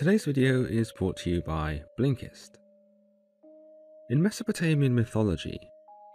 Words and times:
Today's 0.00 0.24
video 0.24 0.64
is 0.64 0.92
brought 0.92 1.18
to 1.18 1.30
you 1.30 1.42
by 1.42 1.82
Blinkist. 1.98 2.52
In 4.08 4.22
Mesopotamian 4.22 4.94
mythology, 4.94 5.60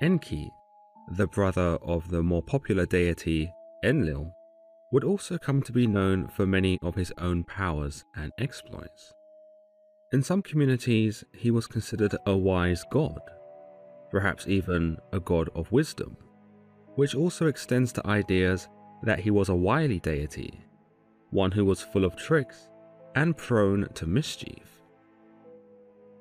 Enki, 0.02 0.50
the 1.18 1.28
brother 1.28 1.78
of 1.84 2.10
the 2.10 2.24
more 2.24 2.42
popular 2.42 2.88
deity 2.88 3.54
Enlil, 3.84 4.34
would 4.92 5.04
also 5.04 5.38
come 5.38 5.62
to 5.62 5.72
be 5.72 5.86
known 5.86 6.28
for 6.30 6.48
many 6.48 6.80
of 6.82 6.96
his 6.96 7.14
own 7.20 7.44
powers 7.44 8.04
and 8.16 8.32
exploits. 8.40 9.14
In 10.12 10.24
some 10.24 10.42
communities, 10.42 11.24
he 11.36 11.52
was 11.52 11.68
considered 11.68 12.16
a 12.26 12.36
wise 12.36 12.84
god, 12.90 13.22
perhaps 14.10 14.48
even 14.48 14.98
a 15.14 15.20
god 15.20 15.48
of 15.54 15.72
wisdom, 15.72 16.18
which 16.96 17.14
also 17.14 17.46
extends 17.46 17.94
to 17.94 18.08
ideas 18.08 18.68
that 19.04 19.20
he 19.20 19.30
was 19.30 19.50
a 19.50 19.56
wily 19.56 20.00
deity, 20.00 20.60
one 21.30 21.52
who 21.52 21.64
was 21.64 21.84
full 21.84 22.04
of 22.04 22.16
tricks 22.16 22.68
and 23.16 23.36
prone 23.36 23.88
to 23.94 24.06
mischief. 24.06 24.82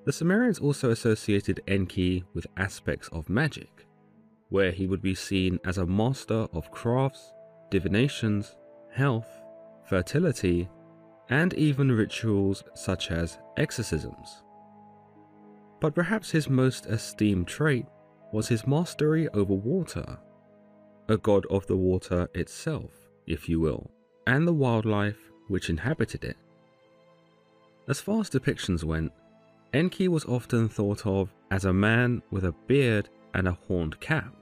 The 0.04 0.12
Sumerians 0.12 0.58
also 0.58 0.90
associated 0.90 1.62
Enki 1.66 2.24
with 2.34 2.46
aspects 2.56 3.08
of 3.08 3.28
magic, 3.28 3.86
where 4.48 4.70
he 4.70 4.86
would 4.86 5.02
be 5.02 5.14
seen 5.14 5.58
as 5.64 5.78
a 5.78 5.86
master 5.86 6.46
of 6.52 6.70
crafts, 6.70 7.32
divinations, 7.70 8.54
health, 8.92 9.28
fertility, 9.88 10.68
and 11.30 11.54
even 11.54 11.90
rituals 11.90 12.62
such 12.74 13.10
as 13.10 13.38
exorcisms. 13.56 14.42
But 15.80 15.94
perhaps 15.94 16.30
his 16.30 16.48
most 16.48 16.86
esteemed 16.86 17.48
trait 17.48 17.86
was 18.32 18.48
his 18.48 18.66
mastery 18.66 19.28
over 19.28 19.54
water, 19.54 20.18
a 21.08 21.16
god 21.16 21.46
of 21.50 21.66
the 21.66 21.76
water 21.76 22.28
itself, 22.34 22.90
if 23.26 23.48
you 23.48 23.58
will, 23.60 23.90
and 24.26 24.46
the 24.46 24.52
wildlife 24.52 25.30
which 25.48 25.70
inhabited 25.70 26.24
it. 26.24 26.36
As 27.86 28.00
far 28.00 28.20
as 28.20 28.30
depictions 28.30 28.82
went, 28.82 29.12
Enki 29.72 30.08
was 30.08 30.24
often 30.24 30.68
thought 30.68 31.06
of 31.06 31.34
as 31.50 31.64
a 31.64 31.72
man 31.72 32.22
with 32.30 32.44
a 32.44 32.54
beard 32.66 33.08
and 33.34 33.46
a 33.46 33.58
horned 33.66 33.98
cap, 34.00 34.34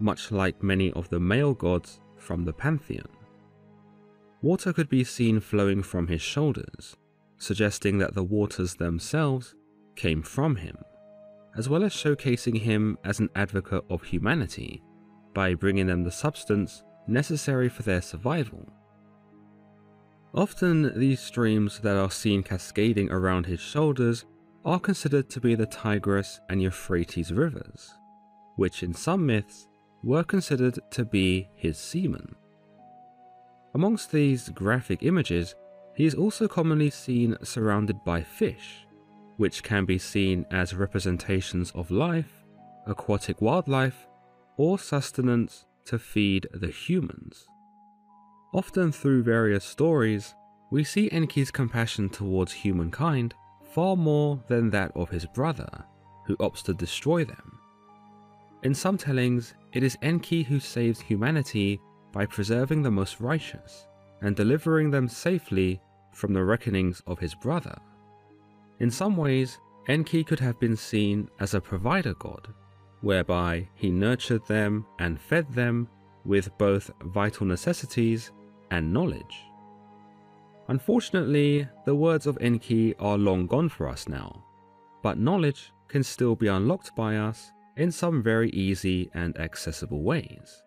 much 0.00 0.32
like 0.32 0.62
many 0.62 0.90
of 0.92 1.08
the 1.08 1.20
male 1.20 1.54
gods 1.54 2.00
from 2.16 2.44
the 2.44 2.52
pantheon. 2.52 3.08
Water 4.40 4.72
could 4.72 4.88
be 4.88 5.04
seen 5.04 5.38
flowing 5.38 5.82
from 5.82 6.08
his 6.08 6.22
shoulders, 6.22 6.96
suggesting 7.38 7.98
that 7.98 8.14
the 8.14 8.24
waters 8.24 8.74
themselves 8.74 9.54
came 9.94 10.22
from 10.22 10.56
him, 10.56 10.76
as 11.56 11.68
well 11.68 11.84
as 11.84 11.92
showcasing 11.92 12.58
him 12.58 12.98
as 13.04 13.20
an 13.20 13.28
advocate 13.36 13.84
of 13.90 14.02
humanity 14.02 14.82
by 15.34 15.54
bringing 15.54 15.86
them 15.86 16.02
the 16.02 16.10
substance 16.10 16.82
necessary 17.06 17.68
for 17.68 17.82
their 17.82 18.02
survival. 18.02 18.66
Often, 20.34 20.98
these 20.98 21.20
streams 21.20 21.80
that 21.80 21.96
are 21.96 22.10
seen 22.10 22.42
cascading 22.42 23.10
around 23.10 23.44
his 23.44 23.60
shoulders 23.60 24.24
are 24.64 24.80
considered 24.80 25.28
to 25.30 25.40
be 25.40 25.54
the 25.54 25.66
Tigris 25.66 26.40
and 26.48 26.62
Euphrates 26.62 27.32
rivers, 27.32 27.90
which 28.56 28.82
in 28.82 28.94
some 28.94 29.26
myths 29.26 29.68
were 30.02 30.24
considered 30.24 30.78
to 30.92 31.04
be 31.04 31.48
his 31.54 31.76
semen. 31.76 32.34
Amongst 33.74 34.10
these 34.10 34.48
graphic 34.48 35.02
images, 35.02 35.54
he 35.94 36.06
is 36.06 36.14
also 36.14 36.48
commonly 36.48 36.88
seen 36.88 37.36
surrounded 37.42 38.02
by 38.02 38.22
fish, 38.22 38.86
which 39.36 39.62
can 39.62 39.84
be 39.84 39.98
seen 39.98 40.46
as 40.50 40.74
representations 40.74 41.72
of 41.72 41.90
life, 41.90 42.44
aquatic 42.86 43.42
wildlife, 43.42 44.06
or 44.56 44.78
sustenance 44.78 45.66
to 45.84 45.98
feed 45.98 46.46
the 46.54 46.68
humans. 46.68 47.46
Often 48.54 48.92
through 48.92 49.22
various 49.22 49.64
stories, 49.64 50.34
we 50.70 50.84
see 50.84 51.10
Enki's 51.10 51.50
compassion 51.50 52.10
towards 52.10 52.52
humankind 52.52 53.34
far 53.72 53.96
more 53.96 54.42
than 54.46 54.68
that 54.70 54.92
of 54.94 55.08
his 55.08 55.24
brother, 55.24 55.84
who 56.26 56.36
opts 56.36 56.62
to 56.64 56.74
destroy 56.74 57.24
them. 57.24 57.58
In 58.62 58.74
some 58.74 58.98
tellings, 58.98 59.54
it 59.72 59.82
is 59.82 59.96
Enki 60.02 60.42
who 60.42 60.60
saves 60.60 61.00
humanity 61.00 61.80
by 62.12 62.26
preserving 62.26 62.82
the 62.82 62.90
most 62.90 63.20
righteous 63.20 63.86
and 64.20 64.36
delivering 64.36 64.90
them 64.90 65.08
safely 65.08 65.80
from 66.12 66.34
the 66.34 66.44
reckonings 66.44 67.02
of 67.06 67.18
his 67.18 67.34
brother. 67.34 67.76
In 68.80 68.90
some 68.90 69.16
ways, 69.16 69.58
Enki 69.88 70.22
could 70.22 70.40
have 70.40 70.60
been 70.60 70.76
seen 70.76 71.28
as 71.40 71.54
a 71.54 71.60
provider 71.60 72.12
god, 72.14 72.48
whereby 73.00 73.66
he 73.74 73.90
nurtured 73.90 74.46
them 74.46 74.84
and 74.98 75.18
fed 75.18 75.50
them 75.54 75.88
with 76.24 76.56
both 76.58 76.90
vital 77.00 77.46
necessities 77.46 78.30
and 78.72 78.90
knowledge. 78.90 79.44
Unfortunately, 80.68 81.68
the 81.84 81.94
words 81.94 82.26
of 82.26 82.38
Enki 82.40 82.96
are 82.96 83.18
long 83.18 83.46
gone 83.46 83.68
for 83.68 83.86
us 83.86 84.08
now, 84.08 84.42
but 85.02 85.18
knowledge 85.18 85.72
can 85.88 86.02
still 86.02 86.34
be 86.34 86.48
unlocked 86.48 86.96
by 86.96 87.16
us 87.18 87.52
in 87.76 87.92
some 87.92 88.22
very 88.22 88.48
easy 88.50 89.10
and 89.12 89.38
accessible 89.38 90.02
ways. 90.02 90.62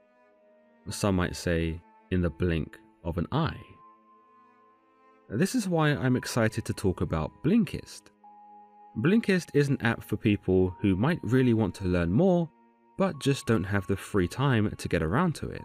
Some 0.90 1.16
might 1.16 1.36
say, 1.36 1.82
in 2.12 2.22
the 2.22 2.30
blink 2.30 2.78
of 3.04 3.18
an 3.18 3.26
eye. 3.32 3.60
This 5.28 5.56
is 5.56 5.68
why 5.68 5.90
I'm 5.90 6.16
excited 6.16 6.64
to 6.66 6.74
talk 6.74 7.02
about 7.02 7.44
Blinkist. 7.44 8.04
Blinkist 9.00 9.50
is 9.56 9.70
an 9.70 9.82
app 9.82 10.04
for 10.04 10.16
people 10.16 10.76
who 10.80 10.96
might 10.96 11.20
really 11.24 11.56
want 11.56 11.74
to 11.76 11.86
learn 11.86 12.12
more, 12.12 12.48
but 13.00 13.20
just 13.20 13.48
don't 13.48 13.64
have 13.64 13.88
the 13.88 13.98
free 13.98 14.28
time 14.28 14.72
to 14.78 14.88
get 14.88 15.02
around 15.02 15.34
to 15.36 15.50
it. 15.50 15.64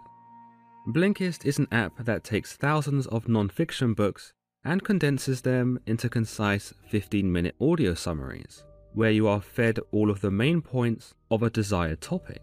Blinkist 0.87 1.45
is 1.45 1.59
an 1.59 1.67
app 1.71 1.93
that 2.05 2.23
takes 2.23 2.53
thousands 2.53 3.05
of 3.07 3.29
non 3.29 3.49
fiction 3.49 3.93
books 3.93 4.33
and 4.65 4.83
condenses 4.83 5.41
them 5.41 5.79
into 5.85 6.09
concise 6.09 6.73
15 6.89 7.31
minute 7.31 7.55
audio 7.61 7.93
summaries, 7.93 8.63
where 8.93 9.11
you 9.11 9.27
are 9.27 9.41
fed 9.41 9.79
all 9.91 10.09
of 10.09 10.21
the 10.21 10.31
main 10.31 10.59
points 10.59 11.13
of 11.29 11.43
a 11.43 11.51
desired 11.51 12.01
topic. 12.01 12.41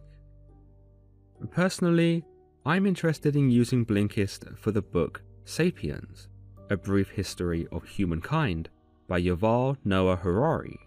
Personally, 1.51 2.25
I'm 2.65 2.87
interested 2.87 3.35
in 3.35 3.51
using 3.51 3.85
Blinkist 3.85 4.57
for 4.57 4.71
the 4.71 4.83
book 4.83 5.21
Sapiens 5.45 6.29
A 6.71 6.77
Brief 6.77 7.11
History 7.11 7.67
of 7.73 7.85
Humankind 7.89 8.69
by 9.09 9.21
Yuval 9.21 9.79
Noah 9.85 10.17
Harari. 10.17 10.79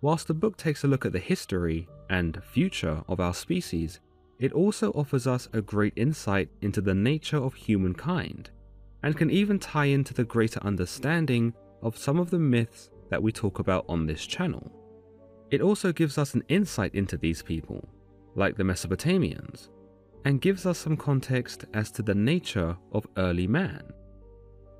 Whilst 0.00 0.26
the 0.26 0.34
book 0.34 0.56
takes 0.56 0.84
a 0.84 0.88
look 0.88 1.04
at 1.04 1.12
the 1.12 1.18
history 1.18 1.86
and 2.08 2.42
future 2.42 3.02
of 3.08 3.20
our 3.20 3.34
species, 3.34 4.00
it 4.42 4.52
also 4.52 4.90
offers 4.90 5.28
us 5.28 5.48
a 5.52 5.62
great 5.62 5.92
insight 5.94 6.48
into 6.62 6.80
the 6.80 6.94
nature 6.94 7.36
of 7.36 7.54
humankind 7.54 8.50
and 9.04 9.16
can 9.16 9.30
even 9.30 9.56
tie 9.56 9.84
into 9.84 10.12
the 10.12 10.24
greater 10.24 10.60
understanding 10.64 11.54
of 11.80 11.96
some 11.96 12.18
of 12.18 12.28
the 12.28 12.38
myths 12.40 12.90
that 13.08 13.22
we 13.22 13.30
talk 13.30 13.60
about 13.60 13.84
on 13.88 14.04
this 14.04 14.26
channel. 14.26 14.72
It 15.52 15.60
also 15.60 15.92
gives 15.92 16.18
us 16.18 16.34
an 16.34 16.42
insight 16.48 16.92
into 16.92 17.16
these 17.16 17.40
people, 17.40 17.88
like 18.34 18.56
the 18.56 18.64
Mesopotamians, 18.64 19.68
and 20.24 20.40
gives 20.40 20.66
us 20.66 20.78
some 20.78 20.96
context 20.96 21.64
as 21.72 21.92
to 21.92 22.02
the 22.02 22.14
nature 22.14 22.76
of 22.90 23.06
early 23.18 23.46
man. 23.46 23.84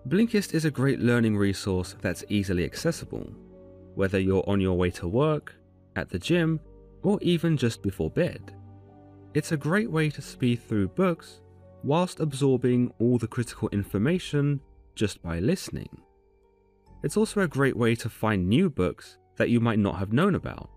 Blinkist 0.09 0.55
is 0.55 0.65
a 0.65 0.73
great 0.73 0.99
learning 0.99 1.37
resource 1.37 1.95
that's 2.01 2.25
easily 2.29 2.65
accessible, 2.65 3.33
whether 3.95 4.19
you're 4.19 4.49
on 4.49 4.61
your 4.61 4.77
way 4.77 4.91
to 4.91 5.07
work, 5.07 5.55
at 5.95 6.09
the 6.09 6.19
gym, 6.19 6.59
or 7.05 7.21
even 7.23 7.57
just 7.57 7.81
before 7.81 8.11
bed. 8.11 8.57
It's 9.35 9.53
a 9.53 9.57
great 9.57 9.91
way 9.91 10.11
to 10.11 10.21
speed 10.21 10.63
through 10.63 10.89
books 10.89 11.41
whilst 11.83 12.21
absorbing 12.21 12.93
all 12.99 13.17
the 13.17 13.27
critical 13.27 13.71
information 13.71 14.61
just 14.95 15.23
by 15.23 15.39
listening. 15.39 15.89
It's 17.03 17.17
also 17.17 17.41
a 17.41 17.49
great 17.49 17.77
way 17.77 17.95
to 17.97 18.11
find 18.11 18.47
new 18.47 18.69
books 18.69 19.17
that 19.37 19.49
you 19.49 19.59
might 19.59 19.79
not 19.79 19.97
have 19.97 20.13
known 20.13 20.35
about, 20.35 20.69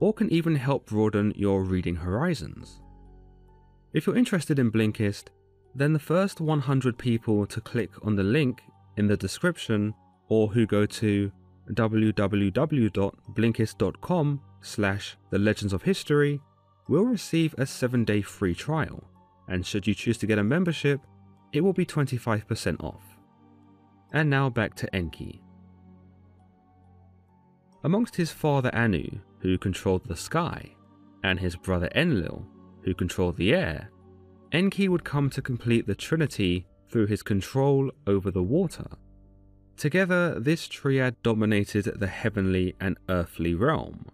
or 0.00 0.12
can 0.12 0.28
even 0.32 0.56
help 0.56 0.86
broaden 0.86 1.32
your 1.36 1.62
reading 1.62 1.94
horizons. 1.94 2.82
If 3.92 4.06
you're 4.06 4.16
interested 4.16 4.58
in 4.58 4.72
Blinkist, 4.72 5.28
then 5.74 5.92
the 5.92 6.00
first 6.00 6.40
100 6.40 6.98
people 6.98 7.46
to 7.46 7.60
click 7.60 7.90
on 8.04 8.16
the 8.16 8.24
link 8.24 8.60
in 8.96 9.06
the 9.06 9.16
description 9.16 9.94
or 10.28 10.48
who 10.48 10.66
go 10.66 10.84
to 10.84 11.30
www.blinkist.com 11.72 14.40
slash 14.62 15.16
the 15.30 15.38
legends 15.38 15.72
of 15.72 15.82
history 15.82 16.40
will 16.90 17.04
receive 17.04 17.54
a 17.56 17.64
7 17.64 18.04
day 18.04 18.20
free 18.20 18.54
trial 18.54 19.02
and 19.48 19.64
should 19.64 19.86
you 19.86 19.94
choose 19.94 20.18
to 20.18 20.26
get 20.26 20.38
a 20.38 20.44
membership 20.44 21.00
it 21.52 21.62
will 21.62 21.72
be 21.72 21.86
25% 21.86 22.82
off. 22.82 23.02
And 24.12 24.30
now 24.30 24.50
back 24.50 24.74
to 24.76 24.94
Enki. 24.94 25.42
Amongst 27.82 28.16
his 28.16 28.30
father 28.30 28.74
Anu, 28.74 29.20
who 29.38 29.56
controlled 29.58 30.06
the 30.06 30.16
sky, 30.16 30.74
and 31.24 31.38
his 31.38 31.56
brother 31.56 31.88
Enlil, 31.94 32.46
who 32.82 32.94
controlled 32.94 33.36
the 33.36 33.54
air, 33.54 33.90
Enki 34.52 34.88
would 34.88 35.04
come 35.04 35.30
to 35.30 35.42
complete 35.42 35.86
the 35.86 35.94
trinity 35.94 36.66
through 36.90 37.06
his 37.06 37.22
control 37.22 37.90
over 38.06 38.30
the 38.30 38.42
water. 38.42 38.86
Together, 39.76 40.38
this 40.38 40.68
triad 40.68 41.16
dominated 41.22 41.84
the 41.98 42.06
heavenly 42.06 42.74
and 42.80 42.98
earthly 43.08 43.54
realm, 43.54 44.06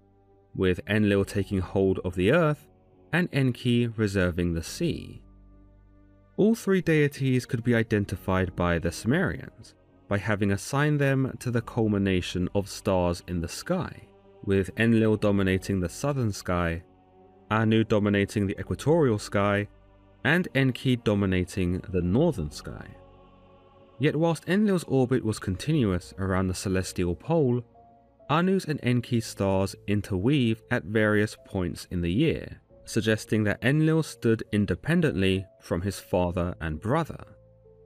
with 0.57 0.81
Enlil 0.89 1.25
taking 1.25 1.61
hold 1.61 2.01
of 2.05 2.15
the 2.15 2.33
earth 2.33 2.67
and 3.13 3.29
Enki 3.33 3.87
reserving 3.87 4.55
the 4.55 4.63
sea. 4.63 5.23
All 6.37 6.55
three 6.55 6.81
deities 6.81 7.47
could 7.47 7.63
be 7.63 7.75
identified 7.75 8.55
by 8.57 8.79
the 8.79 8.93
Sumerians 8.93 9.75
by 10.09 10.19
having 10.19 10.53
assigned 10.53 11.01
them 11.01 11.37
to 11.41 11.51
the 11.51 11.63
culmination 11.63 12.49
of 12.55 12.69
stars 12.69 13.23
in 13.27 13.41
the 13.41 13.49
sky, 13.49 13.93
with 14.45 14.71
Enlil 14.79 15.17
dominating 15.17 15.81
the 15.81 15.89
southern 15.89 16.33
sky, 16.33 16.83
Anu 17.51 17.85
dominating 17.85 18.47
the 18.47 18.59
equatorial 18.59 19.19
sky, 19.19 19.67
and 20.25 20.49
Enki 20.55 20.97
dominating 20.97 21.81
the 21.91 22.03
northern 22.03 22.51
sky. 22.51 22.87
Yet 23.99 24.15
whilst 24.15 24.45
Enlil's 24.49 24.85
orbit 24.85 25.25
was 25.25 25.39
continuous 25.39 26.13
around 26.19 26.49
the 26.49 26.55
celestial 26.55 27.15
pole, 27.15 27.65
Anu's 28.29 28.65
and 28.65 28.81
Enki's 28.83 29.27
stars 29.27 29.77
interweave 29.87 30.63
at 30.71 30.85
various 30.85 31.37
points 31.47 31.87
in 31.91 32.01
the 32.01 32.13
year, 32.13 32.61
suggesting 32.85 33.45
that 33.45 33.63
Enlil 33.63 34.03
stood 34.03 34.43
independently 34.53 35.47
from 35.61 35.83
his 35.83 36.01
father 36.01 36.55
and 36.61 36.81
brother, 36.81 37.25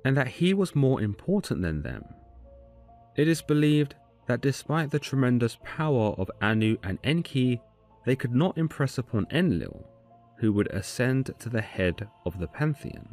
and 0.04 0.16
that 0.16 0.28
he 0.28 0.54
was 0.54 0.74
more 0.74 1.02
important 1.02 1.60
than 1.60 1.82
them. 1.82 2.04
It 3.16 3.28
is 3.28 3.42
believed 3.42 3.94
that 4.28 4.40
despite 4.40 4.90
the 4.90 4.98
tremendous 4.98 5.58
power 5.62 6.14
of 6.16 6.30
Anu 6.40 6.78
and 6.82 6.98
Enki, 7.04 7.60
they 8.06 8.16
could 8.16 8.34
not 8.34 8.56
impress 8.56 8.96
upon 8.96 9.26
Enlil, 9.30 9.86
who 10.38 10.52
would 10.52 10.68
ascend 10.68 11.34
to 11.38 11.50
the 11.50 11.60
head 11.60 12.08
of 12.24 12.38
the 12.38 12.46
pantheon. 12.46 13.06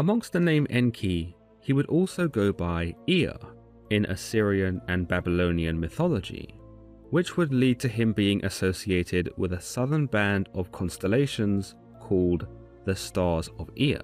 Amongst 0.00 0.32
the 0.32 0.40
name 0.40 0.66
Enki, 0.70 1.36
he 1.60 1.72
would 1.72 1.86
also 1.86 2.26
go 2.26 2.52
by 2.52 2.96
Ea 3.06 3.28
in 3.90 4.06
Assyrian 4.06 4.80
and 4.88 5.06
Babylonian 5.06 5.78
mythology, 5.78 6.54
which 7.10 7.36
would 7.36 7.52
lead 7.52 7.78
to 7.80 7.88
him 7.88 8.12
being 8.12 8.44
associated 8.44 9.30
with 9.36 9.52
a 9.52 9.60
southern 9.60 10.06
band 10.06 10.48
of 10.54 10.72
constellations 10.72 11.74
called 12.00 12.46
the 12.84 12.96
Stars 12.96 13.48
of 13.58 13.70
Ea. 13.76 13.98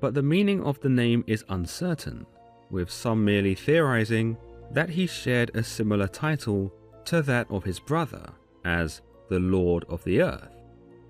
But 0.00 0.14
the 0.14 0.22
meaning 0.22 0.62
of 0.64 0.80
the 0.80 0.88
name 0.88 1.24
is 1.26 1.44
uncertain, 1.48 2.26
with 2.70 2.90
some 2.90 3.24
merely 3.24 3.54
theorizing 3.54 4.36
that 4.70 4.90
he 4.90 5.06
shared 5.06 5.50
a 5.54 5.62
similar 5.62 6.08
title 6.08 6.72
to 7.06 7.22
that 7.22 7.50
of 7.50 7.64
his 7.64 7.80
brother 7.80 8.30
as 8.64 9.00
the 9.28 9.40
Lord 9.40 9.84
of 9.88 10.02
the 10.04 10.22
Earth, 10.22 10.54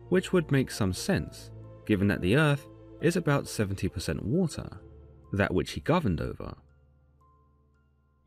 which 0.09 0.33
would 0.33 0.51
make 0.51 0.71
some 0.71 0.93
sense 0.93 1.51
given 1.87 2.07
that 2.09 2.21
the 2.21 2.37
Earth 2.37 2.69
is 3.01 3.17
about 3.17 3.45
70% 3.45 4.23
water, 4.23 4.69
that 5.33 5.53
which 5.53 5.73
he 5.73 5.81
governed 5.81 6.21
over. 6.21 6.55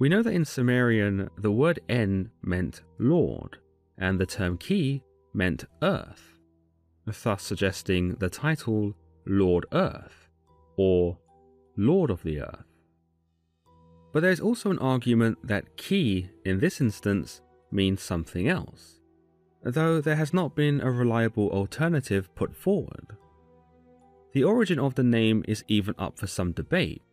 We 0.01 0.09
know 0.09 0.24
that 0.24 0.33
in 0.33 0.45
Sumerian 0.45 1.30
the 1.38 1.51
word 1.51 1.80
En 1.88 2.31
meant 2.42 2.81
Lord, 2.98 3.59
and 4.00 4.19
the 4.19 4.25
term 4.25 4.57
Ki 4.57 5.03
meant 5.31 5.65
Earth, 5.83 6.39
thus 7.06 7.44
suggesting 7.44 8.15
the 8.15 8.27
title 8.27 8.95
Lord 9.27 9.68
Earth, 9.74 10.27
or 10.75 11.19
Lord 11.77 12.09
of 12.09 12.24
the 12.24 12.42
Earth. 12.42 12.65
But 14.12 14.21
there 14.21 14.31
is 14.31 14.39
also 14.39 14.71
an 14.71 14.80
argument 14.80 15.38
that 15.44 15.77
Ki, 15.77 16.31
in 16.45 16.59
this 16.59 16.81
instance, 16.81 17.42
means 17.71 18.01
something 18.01 18.48
else, 18.48 19.01
though 19.63 20.01
there 20.01 20.15
has 20.15 20.33
not 20.33 20.56
been 20.56 20.81
a 20.81 20.89
reliable 20.89 21.51
alternative 21.51 22.33
put 22.33 22.56
forward. 22.56 23.15
The 24.33 24.45
origin 24.45 24.80
of 24.80 24.95
the 24.95 25.03
name 25.03 25.45
is 25.48 25.63
even 25.68 25.94
up 26.00 26.18
for 26.18 26.25
some 26.25 26.53
debate, 26.53 27.03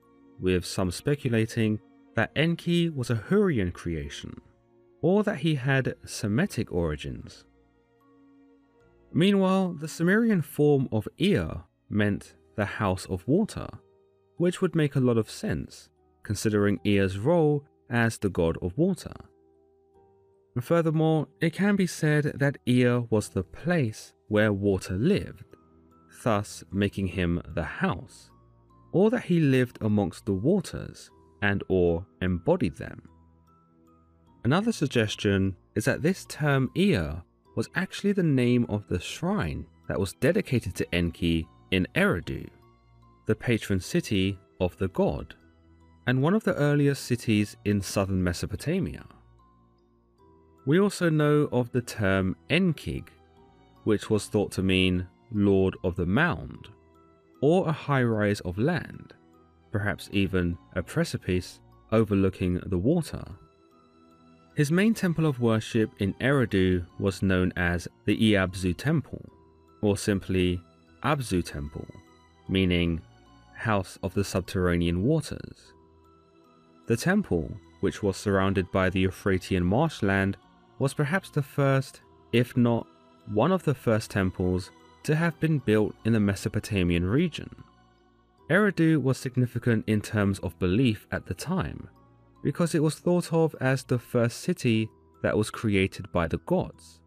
with 0.41 0.65
some 0.65 0.91
speculating 0.91 1.81
that 2.19 2.33
Enki 2.35 2.91
was 2.91 3.11
a 3.11 3.15
Hurrian 3.15 3.71
creation, 3.71 4.41
or 5.03 5.23
that 5.23 5.37
he 5.37 5.55
had 5.55 5.95
Semitic 6.05 6.73
origins. 6.73 7.45
Meanwhile, 9.13 9.75
the 9.75 9.87
Sumerian 9.87 10.43
form 10.43 10.89
of 10.91 11.07
Ea 11.19 11.63
meant 11.89 12.35
the 12.57 12.65
House 12.65 13.07
of 13.07 13.23
Water, 13.29 13.69
which 14.37 14.61
would 14.61 14.75
make 14.75 14.97
a 14.97 15.01
lot 15.09 15.17
of 15.17 15.31
sense, 15.31 15.91
considering 16.25 16.81
Ea's 16.83 17.19
role 17.19 17.65
as 17.89 18.19
the 18.19 18.31
god 18.31 18.57
of 18.61 18.77
water. 18.77 19.15
Furthermore, 20.61 21.29
it 21.41 21.53
can 21.53 21.77
be 21.77 21.87
said 21.87 22.33
that 22.35 22.59
Ea 22.67 23.07
was 23.11 23.29
the 23.29 23.45
place 23.45 24.13
where 24.27 24.53
water 24.53 24.95
lived, 24.95 25.45
thus 26.25 26.65
making 26.73 27.07
him 27.07 27.41
the 27.55 27.63
house, 27.63 28.33
or 28.91 29.09
that 29.09 29.27
he 29.27 29.39
lived 29.39 29.79
amongst 29.81 30.27
the 30.27 30.33
waters 30.33 31.13
and 31.43 31.63
or 31.69 32.05
embodied 32.23 32.77
them. 32.77 33.03
Another 34.45 34.73
suggestion 34.73 35.57
is 35.75 35.85
that 35.85 36.03
this 36.03 36.25
term 36.27 36.71
Ea 36.77 37.23
was 37.57 37.69
actually 37.75 38.13
the 38.13 38.23
name 38.23 38.67
of 38.69 38.87
the 38.89 39.01
shrine 39.01 39.67
that 39.89 39.99
was 39.99 40.13
dedicated 40.15 40.75
to 40.77 40.95
Enki 40.95 41.47
in 41.71 41.87
Eridu, 41.95 42.49
the 43.27 43.35
patron 43.35 43.81
city 43.81 44.39
of 44.61 44.77
the 44.79 44.89
god 44.89 45.35
and 46.07 46.23
one 46.23 46.33
of 46.33 46.45
the 46.45 46.55
earliest 46.55 47.05
cities 47.05 47.57
in 47.67 47.83
southern 47.83 48.25
Mesopotamia. 48.25 49.05
We 50.65 50.81
also 50.81 51.11
know 51.11 51.51
of 51.53 51.71
the 51.71 51.83
term 51.83 52.35
Enkig, 52.49 53.09
which 53.85 54.09
was 54.09 54.27
thought 54.27 54.51
to 54.53 54.63
mean 54.63 55.07
Lord 55.31 55.77
of 55.85 55.97
the 55.97 56.07
Mound, 56.07 56.69
or 57.43 57.69
a 57.69 57.73
high 57.73 58.03
rise 58.03 58.41
of 58.41 58.57
land, 58.57 59.13
perhaps 59.71 60.09
even 60.13 60.57
a 60.75 60.83
precipice 60.83 61.61
overlooking 61.93 62.61
the 62.67 62.79
water. 62.79 63.25
His 64.55 64.73
main 64.73 64.93
temple 64.93 65.27
of 65.27 65.41
worship 65.41 65.91
in 65.99 66.15
Eridu 66.15 66.85
was 66.99 67.23
known 67.23 67.53
as 67.57 67.87
the 68.07 68.27
E-abzu 68.27 68.77
Temple, 68.77 69.25
or 69.81 69.97
simply 69.97 70.61
Abzu 71.05 71.45
Temple, 71.45 71.87
meaning 72.49 73.01
House 73.55 73.99
of 74.03 74.15
the 74.15 74.25
Subterranean 74.25 75.05
Waters. 75.05 75.73
The 76.87 76.97
temple, 76.97 77.53
which 77.81 78.03
was 78.03 78.17
surrounded 78.17 78.73
by 78.73 78.91
the 78.91 79.05
Euphratian 79.05 79.63
marshland, 79.63 80.37
was 80.79 80.95
perhaps 80.95 81.31
the 81.31 81.43
first, 81.43 82.01
if 82.33 82.57
not 82.57 82.87
one 83.27 83.53
of 83.53 83.65
the 83.65 83.75
first 83.75 84.11
temples 84.11 84.71
to 85.05 85.15
have 85.15 85.39
been 85.39 85.59
built 85.59 85.95
in 86.05 86.13
the 86.13 86.21
Mesopotamian 86.21 87.05
region. 87.05 87.51
Eridu 88.51 89.01
was 89.03 89.19
significant 89.19 89.85
in 89.87 90.01
terms 90.01 90.39
of 90.39 90.59
belief 90.59 91.07
at 91.13 91.27
the 91.27 91.35
time, 91.35 91.89
because 92.43 92.75
it 92.75 92.83
was 92.83 92.99
thought 92.99 93.33
of 93.33 93.55
as 93.61 93.85
the 93.85 93.99
first 93.99 94.41
city 94.41 94.89
that 95.23 95.37
was 95.37 95.51
created 95.51 96.11
by 96.13 96.27
the 96.27 96.39
gods, 96.39 97.01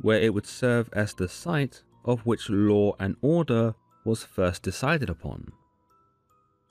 where 0.00 0.20
it 0.20 0.32
would 0.32 0.46
serve 0.46 0.88
as 0.92 1.12
the 1.12 1.28
site 1.28 1.82
of 2.04 2.24
which 2.24 2.48
law 2.48 2.94
and 2.98 3.16
order 3.20 3.74
was 4.04 4.24
first 4.24 4.62
decided 4.62 5.10
upon. 5.10 5.52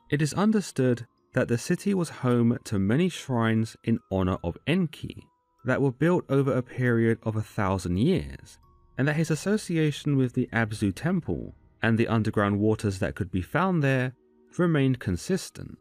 It 0.09 0.21
is 0.21 0.33
understood 0.33 1.05
that 1.33 1.47
the 1.47 1.57
city 1.57 1.93
was 1.93 2.09
home 2.09 2.57
to 2.63 2.79
many 2.79 3.09
shrines 3.09 3.75
in 3.83 3.99
honor 4.09 4.37
of 4.43 4.57
Enki 4.65 5.27
that 5.65 5.81
were 5.81 5.91
built 5.91 6.25
over 6.29 6.53
a 6.53 6.63
period 6.63 7.19
of 7.21 7.35
a 7.35 7.41
thousand 7.43 7.97
years, 7.97 8.57
and 8.97 9.07
that 9.07 9.17
his 9.17 9.29
association 9.29 10.17
with 10.17 10.33
the 10.33 10.49
Abzu 10.51 10.95
temple 10.95 11.53
and 11.81 11.97
the 11.97 12.07
underground 12.07 12.59
waters 12.59 12.99
that 12.99 13.15
could 13.15 13.31
be 13.31 13.41
found 13.41 13.83
there 13.83 14.13
remained 14.57 14.99
consistent. 14.99 15.77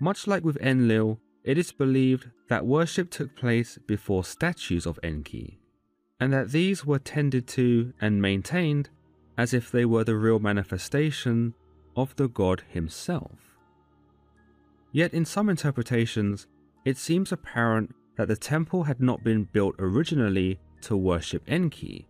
Much 0.00 0.26
like 0.26 0.44
with 0.44 0.56
Enlil, 0.58 1.18
it 1.44 1.58
is 1.58 1.72
believed 1.72 2.30
that 2.48 2.66
worship 2.66 3.10
took 3.10 3.34
place 3.36 3.78
before 3.86 4.24
statues 4.24 4.86
of 4.86 4.98
Enki, 5.02 5.60
and 6.20 6.32
that 6.32 6.50
these 6.50 6.84
were 6.84 6.98
tended 6.98 7.46
to 7.46 7.92
and 8.00 8.20
maintained 8.20 8.90
as 9.38 9.54
if 9.54 9.70
they 9.70 9.84
were 9.84 10.04
the 10.04 10.16
real 10.16 10.38
manifestation 10.38 11.54
of 11.96 12.14
the 12.16 12.28
god 12.28 12.62
himself. 12.68 13.38
Yet, 14.92 15.12
in 15.12 15.24
some 15.24 15.48
interpretations, 15.48 16.46
it 16.84 16.96
seems 16.96 17.32
apparent 17.32 17.94
that 18.16 18.28
the 18.28 18.36
temple 18.36 18.84
had 18.84 19.00
not 19.00 19.22
been 19.22 19.44
built 19.44 19.74
originally 19.78 20.58
to 20.82 20.96
worship 20.96 21.42
Enki, 21.46 22.06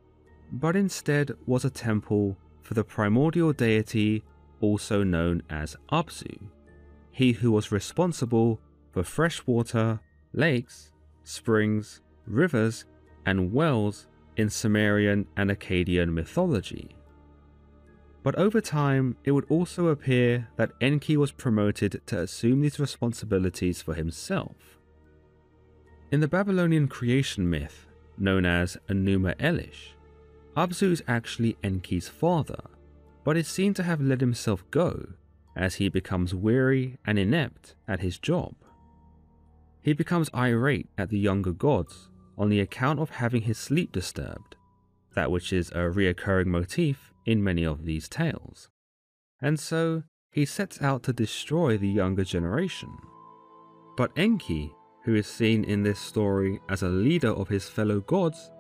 but 0.53 0.77
instead 0.77 1.33
was 1.47 1.65
a 1.65 1.71
temple 1.71 2.37
for 2.67 2.75
the 2.75 2.83
primordial 2.83 3.53
deity 3.53 4.25
also 4.61 5.05
known 5.05 5.41
as 5.49 5.77
Abzu, 5.93 6.37
he 7.13 7.31
who 7.31 7.53
was 7.53 7.71
responsible 7.71 8.61
for 8.91 9.05
fresh 9.05 9.47
water, 9.47 10.01
lakes, 10.33 10.91
springs, 11.23 12.01
rivers, 12.27 12.85
and 13.25 13.53
wells 13.53 14.09
in 14.37 14.51
Sumerian 14.51 15.29
and 15.37 15.49
Akkadian 15.49 16.13
mythology. 16.13 16.89
But 18.25 18.35
over 18.35 18.61
time, 18.61 19.17
it 19.23 19.31
would 19.31 19.47
also 19.49 19.87
appear 19.87 20.49
that 20.57 20.73
Enki 20.81 21.17
was 21.17 21.31
promoted 21.31 22.03
to 22.07 22.19
assume 22.19 22.63
these 22.63 22.81
responsibilities 22.81 23.81
for 23.81 23.95
himself. 23.95 24.57
In 26.11 26.19
the 26.19 26.27
Babylonian 26.27 26.89
creation 26.89 27.49
myth, 27.49 27.87
known 28.19 28.45
as 28.45 28.77
Enuma 28.89 29.37
Elish, 29.37 29.96
Abzu 30.57 30.91
is 30.91 31.03
actually 31.07 31.57
Enki's 31.63 32.09
father, 32.09 32.63
but 33.25 33.37
is 33.37 33.47
seen 33.47 33.75
to 33.75 33.83
have 33.83 34.01
let 34.01 34.21
himself 34.21 34.65
go 34.71 35.07
as 35.55 35.77
he 35.77 35.89
becomes 35.89 36.35
weary 36.35 36.99
and 37.07 37.19
inept 37.19 37.75
at 37.87 38.01
his 38.01 38.19
job. 38.19 38.55
He 39.83 39.93
becomes 39.93 40.31
irate 40.35 40.89
at 40.97 41.11
the 41.11 41.19
younger 41.19 41.53
gods 41.53 42.11
on 42.39 42.49
the 42.49 42.61
account 42.61 43.01
of 43.01 43.11
having 43.11 43.43
his 43.43 43.59
sleep 43.59 43.93
disturbed, 43.93 44.57
that 45.15 45.31
which 45.31 45.53
is 45.53 45.71
a 45.71 45.91
reoccurring 45.91 46.47
motif 46.47 47.13
in 47.25 47.45
many 47.45 47.65
of 47.65 47.85
these 47.85 48.09
tales. 48.09 48.69
And 49.41 49.61
so 49.61 50.05
he 50.31 50.45
sets 50.45 50.81
out 50.81 51.03
to 51.05 51.13
destroy 51.13 51.77
the 51.77 51.89
younger 51.89 52.25
generation. 52.25 52.91
But 53.97 54.13
Enki, 54.17 54.73
who 55.05 55.15
is 55.15 55.27
seen 55.27 55.65
in 55.65 55.83
this 55.83 55.99
story 55.99 56.61
as 56.69 56.83
a 56.83 56.89
leader 56.89 57.31
of 57.31 57.49
his 57.49 57.69
fellow 57.69 58.01
gods, 58.01 58.51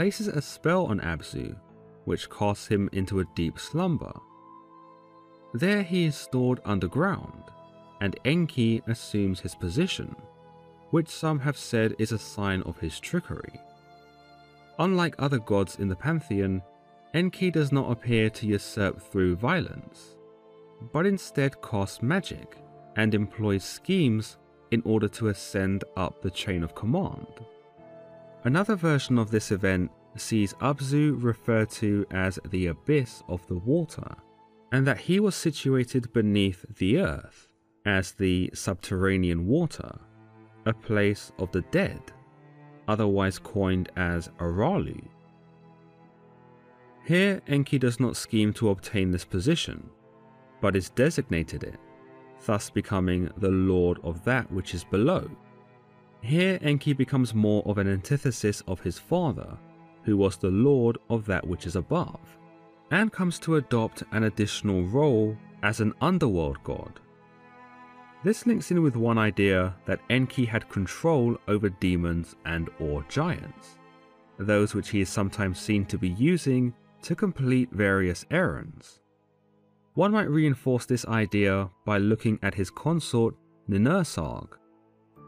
places 0.00 0.28
a 0.28 0.40
spell 0.40 0.86
on 0.86 0.98
Abzu, 1.00 1.54
which 2.06 2.30
casts 2.30 2.66
him 2.66 2.88
into 2.94 3.20
a 3.20 3.24
deep 3.34 3.58
slumber. 3.58 4.18
There 5.52 5.82
he 5.82 6.06
is 6.06 6.16
stored 6.16 6.58
underground, 6.64 7.42
and 8.00 8.18
Enki 8.24 8.82
assumes 8.86 9.40
his 9.40 9.54
position, 9.54 10.16
which 10.88 11.10
some 11.10 11.38
have 11.40 11.58
said 11.58 11.94
is 11.98 12.12
a 12.12 12.18
sign 12.18 12.62
of 12.62 12.78
his 12.78 12.98
trickery. 12.98 13.60
Unlike 14.78 15.16
other 15.18 15.38
gods 15.38 15.76
in 15.78 15.88
the 15.88 15.96
pantheon, 15.96 16.62
Enki 17.12 17.50
does 17.50 17.70
not 17.70 17.92
appear 17.92 18.30
to 18.30 18.46
usurp 18.46 19.02
through 19.02 19.36
violence, 19.36 20.16
but 20.94 21.04
instead 21.04 21.60
casts 21.60 22.00
magic 22.00 22.56
and 22.96 23.14
employs 23.14 23.64
schemes 23.64 24.38
in 24.70 24.80
order 24.86 25.08
to 25.08 25.28
ascend 25.28 25.84
up 25.98 26.22
the 26.22 26.30
chain 26.30 26.62
of 26.62 26.74
command. 26.74 27.44
Another 28.44 28.74
version 28.74 29.18
of 29.18 29.30
this 29.30 29.50
event 29.50 29.90
sees 30.16 30.54
Abzu 30.54 31.22
referred 31.22 31.70
to 31.70 32.06
as 32.10 32.38
the 32.48 32.68
abyss 32.68 33.22
of 33.28 33.46
the 33.46 33.58
water, 33.58 34.16
and 34.72 34.86
that 34.86 34.98
he 34.98 35.20
was 35.20 35.34
situated 35.34 36.12
beneath 36.12 36.64
the 36.76 37.00
earth 37.00 37.48
as 37.84 38.12
the 38.12 38.50
subterranean 38.54 39.46
water, 39.46 39.98
a 40.64 40.72
place 40.72 41.32
of 41.38 41.52
the 41.52 41.62
dead, 41.70 42.00
otherwise 42.88 43.38
coined 43.38 43.90
as 43.96 44.28
Aralu. 44.38 45.02
Here, 47.04 47.40
Enki 47.46 47.78
does 47.78 48.00
not 48.00 48.16
scheme 48.16 48.52
to 48.54 48.70
obtain 48.70 49.10
this 49.10 49.24
position, 49.24 49.88
but 50.60 50.76
is 50.76 50.90
designated 50.90 51.62
it, 51.62 51.78
thus 52.46 52.70
becoming 52.70 53.30
the 53.36 53.50
lord 53.50 53.98
of 54.02 54.24
that 54.24 54.50
which 54.50 54.74
is 54.74 54.84
below. 54.84 55.28
Here, 56.22 56.58
Enki 56.62 56.92
becomes 56.92 57.34
more 57.34 57.62
of 57.64 57.78
an 57.78 57.88
antithesis 57.88 58.62
of 58.66 58.80
his 58.80 58.98
father, 58.98 59.56
who 60.02 60.16
was 60.16 60.36
the 60.36 60.50
lord 60.50 60.98
of 61.08 61.26
that 61.26 61.46
which 61.46 61.66
is 61.66 61.76
above, 61.76 62.20
and 62.90 63.12
comes 63.12 63.38
to 63.40 63.56
adopt 63.56 64.02
an 64.12 64.24
additional 64.24 64.84
role 64.84 65.36
as 65.62 65.80
an 65.80 65.94
underworld 66.00 66.58
god. 66.64 67.00
This 68.22 68.46
links 68.46 68.70
in 68.70 68.82
with 68.82 68.96
one 68.96 69.16
idea 69.16 69.74
that 69.86 70.00
Enki 70.10 70.44
had 70.44 70.68
control 70.68 71.38
over 71.48 71.70
demons 71.70 72.36
and 72.44 72.68
or 72.78 73.02
giants, 73.08 73.78
those 74.38 74.74
which 74.74 74.90
he 74.90 75.00
is 75.00 75.08
sometimes 75.08 75.58
seen 75.58 75.86
to 75.86 75.96
be 75.96 76.10
using 76.10 76.74
to 77.02 77.14
complete 77.14 77.70
various 77.72 78.26
errands. 78.30 79.00
One 79.94 80.12
might 80.12 80.28
reinforce 80.28 80.84
this 80.84 81.06
idea 81.06 81.70
by 81.86 81.96
looking 81.96 82.38
at 82.42 82.54
his 82.54 82.70
consort 82.70 83.34
Ninursag, 83.70 84.48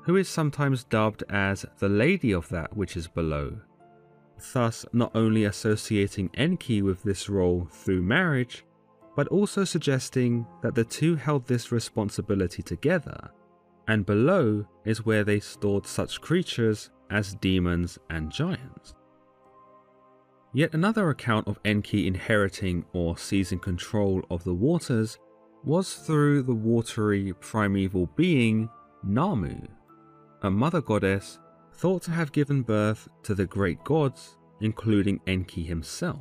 who 0.04 0.16
is 0.16 0.28
sometimes 0.28 0.84
dubbed 0.84 1.22
as 1.28 1.64
the 1.78 1.88
Lady 1.88 2.32
of 2.32 2.48
That 2.48 2.76
Which 2.76 2.96
Is 2.96 3.06
Below, 3.06 3.56
thus 4.52 4.84
not 4.92 5.12
only 5.14 5.44
associating 5.44 6.30
Enki 6.34 6.82
with 6.82 7.02
this 7.02 7.28
role 7.28 7.68
through 7.70 8.02
marriage, 8.02 8.64
but 9.14 9.28
also 9.28 9.64
suggesting 9.64 10.46
that 10.62 10.74
the 10.74 10.84
two 10.84 11.14
held 11.14 11.46
this 11.46 11.70
responsibility 11.70 12.62
together, 12.62 13.30
and 13.86 14.06
below 14.06 14.66
is 14.84 15.04
where 15.04 15.22
they 15.22 15.38
stored 15.38 15.86
such 15.86 16.20
creatures 16.20 16.90
as 17.10 17.34
demons 17.34 17.98
and 18.10 18.30
giants. 18.30 18.94
Yet 20.54 20.74
another 20.74 21.10
account 21.10 21.46
of 21.46 21.58
Enki 21.64 22.06
inheriting 22.06 22.84
or 22.92 23.16
seizing 23.16 23.58
control 23.58 24.22
of 24.30 24.44
the 24.44 24.54
waters 24.54 25.18
was 25.64 25.94
through 25.94 26.42
the 26.42 26.54
watery 26.54 27.32
primeval 27.34 28.06
being 28.16 28.68
Nammu, 29.06 29.66
a 30.42 30.50
mother 30.50 30.80
goddess 30.80 31.38
thought 31.74 32.02
to 32.02 32.10
have 32.10 32.32
given 32.32 32.62
birth 32.62 33.08
to 33.22 33.34
the 33.34 33.46
great 33.46 33.82
gods, 33.84 34.36
including 34.60 35.20
Enki 35.26 35.62
himself. 35.62 36.20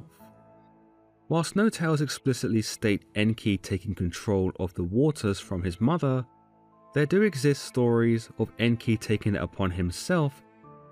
Whilst 1.28 1.56
no 1.56 1.70
tales 1.70 2.02
explicitly 2.02 2.62
state 2.62 3.06
Enki 3.16 3.58
taking 3.58 3.96
control 3.96 4.52
of 4.60 4.74
the 4.76 4.84
waters 4.84 5.40
from 5.40 5.64
his 5.64 5.82
mother, 5.82 6.26
there 6.94 7.06
do 7.06 7.22
exist 7.22 7.64
stories 7.64 8.30
of 8.38 8.52
Enki 8.60 8.98
taking 8.98 9.36
it 9.36 9.42
upon 9.42 9.72
himself 9.72 10.44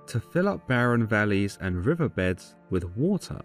to 0.08 0.20
fill 0.20 0.48
up 0.48 0.68
barren 0.68 1.06
valleys 1.06 1.58
and 1.62 1.86
riverbeds 1.86 2.56
with 2.70 2.96
water, 2.96 3.42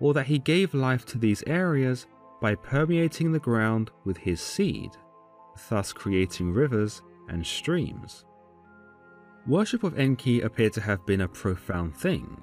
or 0.00 0.14
that 0.14 0.26
he 0.26 0.38
gave 0.38 0.74
life 0.74 1.04
to 1.06 1.18
these 1.18 1.42
areas 1.46 2.06
by 2.40 2.54
permeating 2.54 3.32
the 3.32 3.38
ground 3.38 3.90
with 4.04 4.16
his 4.16 4.40
seed, 4.40 4.90
thus 5.68 5.92
creating 5.92 6.52
rivers 6.52 7.02
and 7.28 7.44
streams. 7.44 8.24
Worship 9.48 9.82
of 9.82 9.98
Enki 9.98 10.42
appeared 10.42 10.74
to 10.74 10.82
have 10.82 11.06
been 11.06 11.22
a 11.22 11.28
profound 11.28 11.96
thing, 11.96 12.36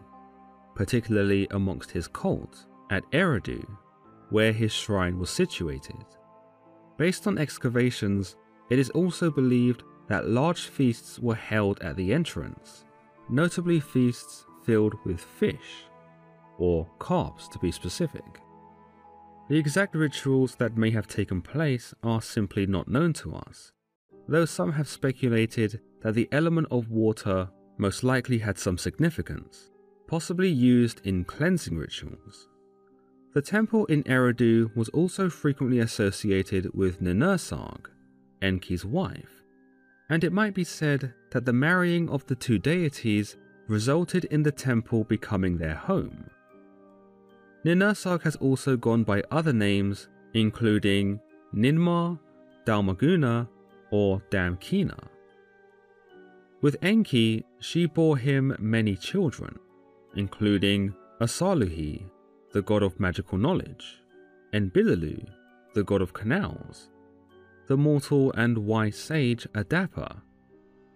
particularly 0.74 1.48
amongst 1.52 1.92
his 1.92 2.08
cult 2.08 2.66
at 2.90 3.04
Eridu, 3.12 3.64
where 4.32 4.52
his 4.52 4.74
shrine 4.74 5.20
was 5.20 5.30
situated. 5.30 6.04
Based 6.98 7.28
on 7.28 7.38
excavations, 7.38 8.38
it 8.72 8.80
is 8.80 8.90
also 8.90 9.30
believed 9.30 9.84
that 10.08 10.30
large 10.30 10.66
feasts 10.66 11.20
were 11.20 11.36
held 11.36 11.80
at 11.84 11.96
the 11.96 12.12
entrance, 12.12 12.86
notably 13.30 13.80
feasts 13.80 14.48
filled 14.64 14.96
with 15.06 15.22
fish, 15.22 15.86
or 16.58 16.90
carps 16.98 17.48
to 17.50 17.60
be 17.60 17.72
specific. 17.72 18.42
The 19.48 19.60
exact 19.60 19.94
rituals 19.94 20.56
that 20.56 20.76
may 20.76 20.90
have 20.90 21.06
taken 21.06 21.44
place 21.44 21.94
are 22.02 22.22
simply 22.22 22.66
not 22.66 22.88
known 22.88 23.14
to 23.14 23.36
us, 23.36 23.74
though 24.28 24.46
some 24.46 24.72
have 24.72 24.88
speculated 24.88 25.82
that 26.06 26.14
the 26.14 26.30
element 26.32 26.68
of 26.70 26.92
water 26.92 27.50
most 27.80 28.04
likely 28.04 28.38
had 28.38 28.60
some 28.60 28.78
significance, 28.78 29.72
possibly 30.08 30.48
used 30.48 31.02
in 31.04 31.26
cleansing 31.26 31.76
rituals. 31.76 32.48
The 33.34 33.42
temple 33.42 33.88
in 33.88 34.04
Eridu 34.04 34.70
was 34.76 34.88
also 34.90 35.32
frequently 35.32 35.80
associated 35.80 36.72
with 36.76 37.02
Ninursag, 37.02 37.88
Enki's 38.44 38.86
wife, 38.86 39.42
and 40.12 40.24
it 40.24 40.32
might 40.32 40.54
be 40.54 40.64
said 40.64 41.12
that 41.32 41.44
the 41.44 41.54
marrying 41.54 42.08
of 42.12 42.24
the 42.28 42.36
two 42.36 42.60
deities 42.60 43.36
resulted 43.68 44.26
in 44.26 44.44
the 44.44 44.52
temple 44.52 45.06
becoming 45.06 45.58
their 45.58 45.74
home. 45.74 46.30
Ninursag 47.66 48.22
has 48.22 48.36
also 48.36 48.78
gone 48.78 49.04
by 49.04 49.24
other 49.32 49.54
names, 49.54 50.08
including 50.36 51.20
Ninmah, 51.52 52.20
Damgalnuna, 52.68 53.48
or 53.90 54.22
Damkina. 54.30 55.00
With 56.62 56.78
Enki, 56.82 57.46
she 57.60 57.86
bore 57.86 58.18
him 58.18 58.56
many 58.60 58.96
children, 58.96 59.60
including 60.16 60.94
Asaluhi, 61.22 62.06
the 62.54 62.62
god 62.62 62.84
of 62.84 63.00
magical 63.00 63.38
knowledge, 63.38 64.02
and 64.54 64.74
Enbilulu, 64.74 65.28
the 65.74 65.84
god 65.84 66.02
of 66.02 66.14
canals, 66.14 66.90
the 67.68 67.78
mortal 67.78 68.32
and 68.34 68.58
wise 68.58 68.96
sage 68.98 69.48
Adapa, 69.54 70.22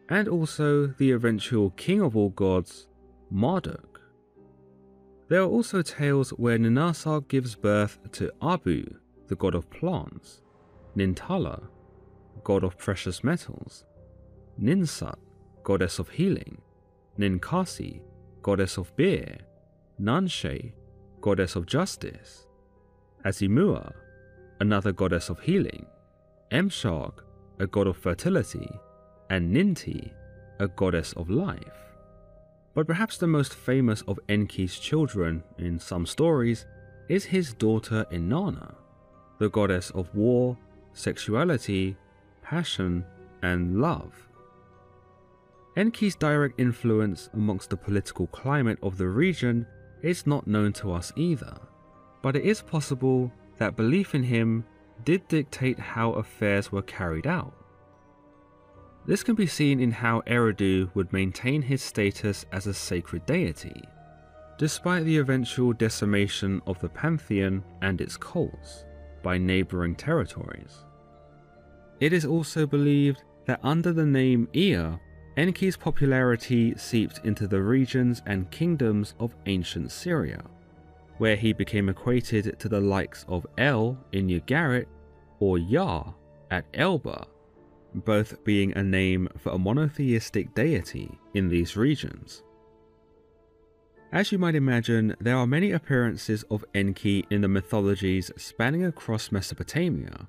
and 0.09 0.27
also 0.27 0.87
the 0.87 1.11
eventual 1.11 1.71
king 1.71 2.01
of 2.01 2.15
all 2.15 2.29
gods, 2.29 2.87
Marduk. 3.31 4.01
There 5.27 5.41
are 5.41 5.47
also 5.47 5.81
tales 5.81 6.31
where 6.31 6.57
Ninursag 6.57 7.27
gives 7.27 7.55
birth 7.55 7.99
to 8.13 8.31
Abu, 8.41 8.85
the 9.27 9.35
god 9.35 9.53
of 9.53 9.69
plants, 9.69 10.41
Nintulla, 10.95 11.67
god 12.43 12.63
of 12.63 12.77
precious 12.77 13.23
metals, 13.23 13.85
Ninsutu, 14.59 15.15
goddess 15.69 15.99
of 15.99 16.09
healing, 16.09 16.57
Ninkasi, 17.19 18.01
goddess 18.41 18.77
of 18.77 18.95
beer, 18.95 19.37
Nanshe, 20.01 20.71
goddess 21.21 21.55
of 21.55 21.67
justice, 21.67 22.47
Azimua, 23.23 23.93
another 24.59 24.91
goddess 24.91 25.29
of 25.29 25.39
healing, 25.41 25.85
Enshag, 26.49 27.13
a 27.59 27.67
god 27.67 27.85
of 27.85 27.97
fertility, 27.97 28.67
and 29.29 29.55
Ninti, 29.55 30.09
a 30.59 30.67
goddess 30.67 31.13
of 31.13 31.29
life. 31.29 31.93
But 32.73 32.87
perhaps 32.87 33.19
the 33.19 33.27
most 33.27 33.53
famous 33.53 34.01
of 34.07 34.19
Enki's 34.27 34.79
children 34.79 35.43
in 35.59 35.77
some 35.77 36.07
stories 36.07 36.65
is 37.09 37.25
his 37.25 37.53
daughter 37.53 38.07
Inanna, 38.11 38.73
the 39.37 39.49
goddess 39.49 39.91
of 39.91 40.15
war, 40.15 40.57
sexuality, 40.93 41.95
passion, 42.41 43.05
and 43.43 43.79
love. 43.79 44.28
Enki's 45.77 46.15
direct 46.15 46.59
influence 46.59 47.29
amongst 47.33 47.69
the 47.69 47.77
political 47.77 48.27
climate 48.27 48.79
of 48.81 48.97
the 48.97 49.07
region 49.07 49.65
is 50.01 50.25
not 50.25 50.47
known 50.47 50.73
to 50.73 50.91
us 50.91 51.13
either, 51.15 51.55
but 52.21 52.35
it 52.35 52.43
is 52.43 52.61
possible 52.61 53.31
that 53.57 53.75
belief 53.75 54.15
in 54.15 54.23
him 54.23 54.65
did 55.05 55.27
dictate 55.27 55.79
how 55.79 56.11
affairs 56.13 56.71
were 56.71 56.81
carried 56.81 57.27
out. 57.27 57.53
This 59.05 59.23
can 59.23 59.35
be 59.35 59.47
seen 59.47 59.79
in 59.79 59.91
how 59.91 60.21
Eridu 60.27 60.89
would 60.93 61.13
maintain 61.13 61.61
his 61.61 61.81
status 61.81 62.45
as 62.51 62.67
a 62.67 62.73
sacred 62.73 63.25
deity, 63.25 63.81
despite 64.57 65.05
the 65.05 65.17
eventual 65.17 65.73
decimation 65.73 66.61
of 66.67 66.79
the 66.79 66.89
pantheon 66.89 67.63
and 67.81 68.01
its 68.01 68.17
cults 68.17 68.85
by 69.23 69.37
neighbouring 69.37 69.95
territories. 69.95 70.83
It 71.99 72.13
is 72.13 72.25
also 72.25 72.65
believed 72.65 73.23
that 73.45 73.59
under 73.63 73.93
the 73.93 74.05
name 74.05 74.47
Ea, 74.53 74.99
Enki's 75.37 75.77
popularity 75.77 76.75
seeped 76.75 77.21
into 77.23 77.47
the 77.47 77.61
regions 77.61 78.21
and 78.25 78.51
kingdoms 78.51 79.13
of 79.19 79.35
ancient 79.45 79.91
Syria, 79.91 80.43
where 81.17 81.35
he 81.35 81.53
became 81.53 81.89
equated 81.89 82.59
to 82.59 82.69
the 82.69 82.81
likes 82.81 83.25
of 83.27 83.45
El 83.57 83.97
in 84.11 84.27
Ugarit 84.27 84.87
or 85.39 85.57
Yah 85.57 86.11
at 86.51 86.65
Ebla, 86.73 87.27
both 87.93 88.43
being 88.43 88.73
a 88.73 88.83
name 88.83 89.29
for 89.37 89.51
a 89.51 89.57
monotheistic 89.57 90.53
deity 90.55 91.17
in 91.33 91.47
these 91.47 91.77
regions. 91.77 92.43
As 94.11 94.31
you 94.31 94.39
might 94.39 94.55
imagine, 94.55 95.15
there 95.19 95.37
are 95.37 95.45
many 95.45 95.71
appearances 95.71 96.43
of 96.49 96.65
Enki 96.73 97.25
in 97.29 97.41
the 97.41 97.47
mythologies 97.47 98.31
spanning 98.37 98.85
across 98.85 99.31
Mesopotamia, 99.31 100.27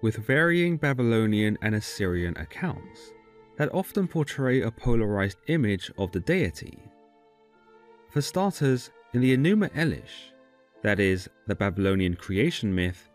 with 0.00 0.16
varying 0.16 0.78
Babylonian 0.78 1.58
and 1.60 1.74
Assyrian 1.74 2.36
accounts 2.38 3.12
that 3.58 3.74
often 3.74 4.08
portray 4.08 4.62
a 4.62 4.70
polarized 4.70 5.38
image 5.48 5.90
of 5.98 6.10
the 6.12 6.20
deity. 6.20 6.78
For 8.10 8.22
starters, 8.22 8.90
in 9.12 9.20
the 9.20 9.36
Enuma 9.36 9.70
Elish, 9.72 10.32
that 10.82 11.00
is, 11.00 11.28
the 11.46 11.54
Babylonian 11.54 12.14
creation 12.14 12.74
myth, 12.74 13.10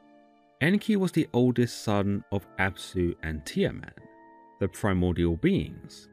Enki 0.59 0.95
was 0.97 1.11
the 1.11 1.27
oldest 1.33 1.83
son 1.83 2.23
of 2.31 2.45
Apsu 2.57 3.15
and 3.23 3.45
Tiamat, 3.45 3.97
the 4.59 4.67
primordial 4.67 5.37
beings. 5.37 6.09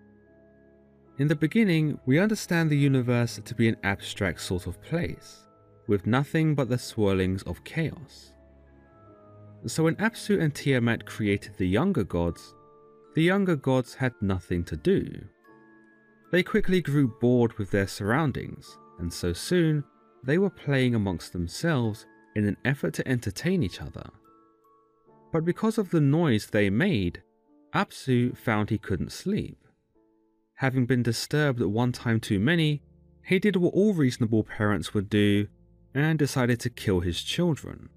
In 1.18 1.28
the 1.28 1.36
beginning, 1.36 1.98
we 2.06 2.18
understand 2.18 2.70
the 2.70 2.78
universe 2.78 3.40
to 3.44 3.54
be 3.54 3.68
an 3.68 3.76
abstract 3.82 4.40
sort 4.40 4.66
of 4.66 4.80
place, 4.80 5.46
with 5.88 6.06
nothing 6.06 6.54
but 6.54 6.68
the 6.68 6.78
swirlings 6.78 7.42
of 7.44 7.64
chaos. 7.64 8.32
So 9.66 9.84
when 9.84 9.96
Apsu 9.96 10.40
and 10.40 10.54
Tiamat 10.54 11.04
created 11.04 11.54
the 11.56 11.68
younger 11.68 12.04
gods, 12.04 12.54
the 13.14 13.22
younger 13.22 13.56
gods 13.56 13.94
had 13.94 14.12
nothing 14.20 14.64
to 14.64 14.76
do. 14.76 15.04
They 16.30 16.42
quickly 16.42 16.80
grew 16.80 17.08
bored 17.20 17.58
with 17.58 17.70
their 17.70 17.88
surroundings, 17.88 18.78
and 18.98 19.12
so 19.12 19.32
soon 19.32 19.84
they 20.22 20.38
were 20.38 20.50
playing 20.50 20.94
amongst 20.94 21.32
themselves 21.32 22.06
in 22.36 22.46
an 22.46 22.56
effort 22.64 22.94
to 22.94 23.08
entertain 23.08 23.62
each 23.62 23.80
other. 23.80 24.08
But 25.32 25.44
because 25.44 25.78
of 25.78 25.90
the 25.90 26.00
noise 26.00 26.46
they 26.46 26.70
made, 26.70 27.22
Apsu 27.74 28.36
found 28.36 28.70
he 28.70 28.78
couldn't 28.78 29.12
sleep. 29.12 29.58
Having 30.54 30.86
been 30.86 31.02
disturbed 31.02 31.60
at 31.60 31.70
one 31.70 31.92
time 31.92 32.20
too 32.20 32.38
many, 32.38 32.82
he 33.24 33.38
did 33.38 33.56
what 33.56 33.74
all 33.74 33.94
reasonable 33.94 34.44
parents 34.44 34.92
would 34.92 35.08
do 35.08 35.48
and 35.94 36.18
decided 36.18 36.60
to 36.60 36.70
kill 36.70 37.00
his 37.00 37.22
children. 37.22 37.88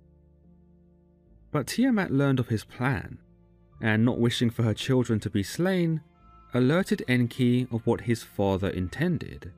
But 1.51 1.67
Tiamat 1.67 2.11
learned 2.11 2.39
of 2.39 2.47
his 2.47 2.63
plan, 2.63 3.19
and 3.83 4.05
not 4.05 4.17
wishing 4.17 4.49
for 4.49 4.63
her 4.63 4.73
children 4.73 5.19
to 5.19 5.29
be 5.29 5.43
slain, 5.43 6.01
alerted 6.53 7.03
Enki 7.07 7.67
of 7.69 7.85
what 7.85 8.01
his 8.01 8.23
father 8.23 8.69
intended. 8.69 9.51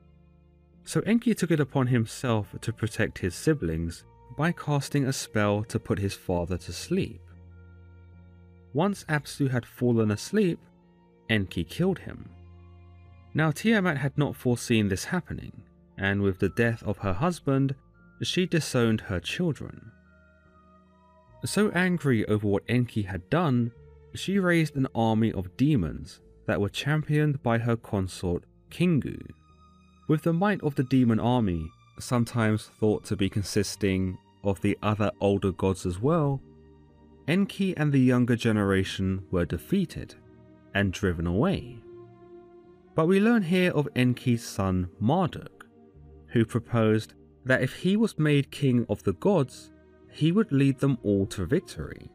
So 0.84 1.00
Enki 1.02 1.32
took 1.32 1.52
it 1.52 1.60
upon 1.60 1.86
himself 1.86 2.48
to 2.60 2.72
protect 2.72 3.18
his 3.18 3.36
siblings 3.36 4.02
by 4.36 4.50
casting 4.50 5.06
a 5.06 5.12
spell 5.12 5.62
to 5.64 5.78
put 5.78 6.00
his 6.00 6.14
father 6.14 6.58
to 6.58 6.72
sleep. 6.72 7.20
Once 8.74 9.04
Apsu 9.04 9.48
had 9.48 9.64
fallen 9.64 10.10
asleep, 10.10 10.58
Enki 11.30 11.62
killed 11.62 12.00
him. 12.00 12.28
Now 13.32 13.52
Tiamat 13.52 13.98
had 13.98 14.18
not 14.18 14.34
foreseen 14.34 14.88
this 14.88 15.04
happening, 15.04 15.52
and 15.96 16.20
with 16.20 16.40
the 16.40 16.48
death 16.48 16.82
of 16.82 16.98
her 16.98 17.12
husband, 17.12 17.76
she 18.22 18.44
disowned 18.44 19.02
her 19.02 19.20
children. 19.20 19.92
So 21.44 21.70
angry 21.70 22.26
over 22.26 22.48
what 22.48 22.64
Enki 22.68 23.02
had 23.02 23.30
done, 23.30 23.70
she 24.18 24.38
raised 24.38 24.76
an 24.76 24.86
army 24.94 25.32
of 25.32 25.56
demons 25.56 26.20
that 26.46 26.60
were 26.60 26.68
championed 26.68 27.42
by 27.42 27.58
her 27.58 27.76
consort 27.76 28.44
Kingu. 28.70 29.18
With 30.08 30.22
the 30.22 30.32
might 30.32 30.62
of 30.62 30.74
the 30.74 30.84
demon 30.84 31.20
army, 31.20 31.70
sometimes 31.98 32.70
thought 32.78 33.04
to 33.04 33.16
be 33.16 33.28
consisting 33.28 34.18
of 34.44 34.60
the 34.60 34.78
other 34.82 35.10
older 35.20 35.52
gods 35.52 35.86
as 35.86 36.00
well, 36.00 36.40
Enki 37.26 37.76
and 37.76 37.92
the 37.92 38.00
younger 38.00 38.36
generation 38.36 39.24
were 39.30 39.44
defeated 39.44 40.14
and 40.74 40.92
driven 40.92 41.26
away. 41.26 41.78
But 42.94 43.06
we 43.06 43.20
learn 43.20 43.42
here 43.42 43.72
of 43.72 43.88
Enki's 43.96 44.44
son 44.44 44.88
Marduk, 45.00 45.66
who 46.28 46.44
proposed 46.44 47.14
that 47.44 47.62
if 47.62 47.74
he 47.74 47.96
was 47.96 48.18
made 48.18 48.50
king 48.50 48.86
of 48.88 49.02
the 49.02 49.14
gods, 49.14 49.70
he 50.10 50.32
would 50.32 50.52
lead 50.52 50.78
them 50.78 50.98
all 51.02 51.26
to 51.26 51.44
victory. 51.46 52.10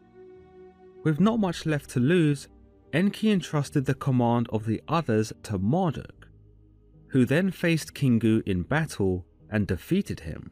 With 1.04 1.20
not 1.20 1.40
much 1.40 1.66
left 1.66 1.90
to 1.92 2.00
lose, 2.00 2.48
Enki 2.94 3.32
entrusted 3.32 3.86
the 3.86 3.94
command 3.94 4.48
of 4.50 4.66
the 4.66 4.82
others 4.88 5.34
to 5.44 5.58
Marduk, 5.58 6.28
who 7.08 7.26
then 7.26 7.52
faced 7.52 7.94
Kingu 7.94 8.44
in 8.46 8.64
battle 8.64 9.26
and 9.50 9.66
defeated 9.66 10.22
him. 10.22 10.52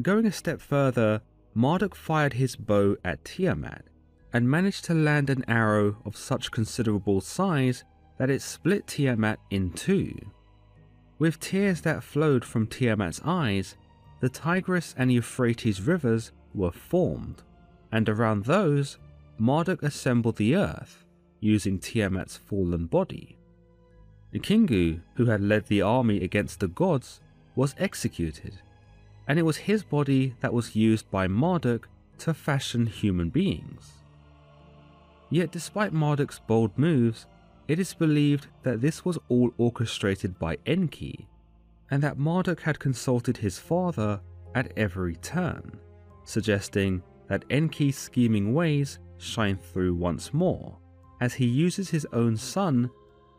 Going 0.00 0.26
a 0.26 0.32
step 0.32 0.60
further, 0.60 1.20
Marduk 1.54 1.94
fired 1.94 2.32
his 2.32 2.56
bow 2.56 2.96
at 3.04 3.24
Tiamat 3.24 3.84
and 4.32 4.50
managed 4.50 4.84
to 4.86 4.94
land 4.94 5.28
an 5.28 5.44
arrow 5.46 5.98
of 6.04 6.16
such 6.16 6.50
considerable 6.50 7.20
size 7.20 7.84
that 8.18 8.30
it 8.30 8.40
split 8.40 8.86
Tiamat 8.86 9.38
in 9.50 9.70
two. 9.72 10.14
With 11.18 11.38
tears 11.38 11.82
that 11.82 12.02
flowed 12.02 12.44
from 12.44 12.66
Tiamat's 12.66 13.20
eyes, 13.24 13.76
the 14.20 14.28
Tigris 14.28 14.94
and 14.96 15.12
Euphrates 15.12 15.82
rivers 15.82 16.32
were 16.54 16.72
formed, 16.72 17.42
and 17.92 18.08
around 18.08 18.44
those, 18.44 18.98
Marduk 19.42 19.82
assembled 19.82 20.36
the 20.36 20.54
earth, 20.54 21.04
using 21.40 21.80
Tiamat's 21.80 22.36
fallen 22.36 22.86
body. 22.86 23.36
Kingu, 24.32 25.00
who 25.16 25.24
had 25.24 25.40
led 25.40 25.66
the 25.66 25.82
army 25.82 26.22
against 26.22 26.60
the 26.60 26.68
gods, 26.68 27.20
was 27.56 27.74
executed, 27.76 28.54
and 29.26 29.40
it 29.40 29.42
was 29.42 29.56
his 29.56 29.82
body 29.82 30.36
that 30.42 30.52
was 30.54 30.76
used 30.76 31.10
by 31.10 31.26
Marduk 31.26 31.88
to 32.18 32.32
fashion 32.32 32.86
human 32.86 33.30
beings. 33.30 33.94
Yet 35.28 35.50
despite 35.50 35.92
Marduk's 35.92 36.38
bold 36.38 36.78
moves, 36.78 37.26
it 37.66 37.80
is 37.80 37.94
believed 37.94 38.46
that 38.62 38.80
this 38.80 39.04
was 39.04 39.18
all 39.28 39.52
orchestrated 39.58 40.38
by 40.38 40.58
Enki, 40.66 41.26
and 41.90 42.00
that 42.04 42.16
Marduk 42.16 42.60
had 42.60 42.78
consulted 42.78 43.38
his 43.38 43.58
father 43.58 44.20
at 44.54 44.72
every 44.76 45.16
turn, 45.16 45.80
suggesting 46.22 47.02
that 47.26 47.44
Enki's 47.50 47.98
scheming 47.98 48.54
ways 48.54 49.00
shine 49.22 49.56
through 49.56 49.94
once 49.94 50.34
more, 50.34 50.76
as 51.20 51.34
he 51.34 51.46
uses 51.46 51.88
his 51.88 52.06
own 52.12 52.36
son 52.36 52.90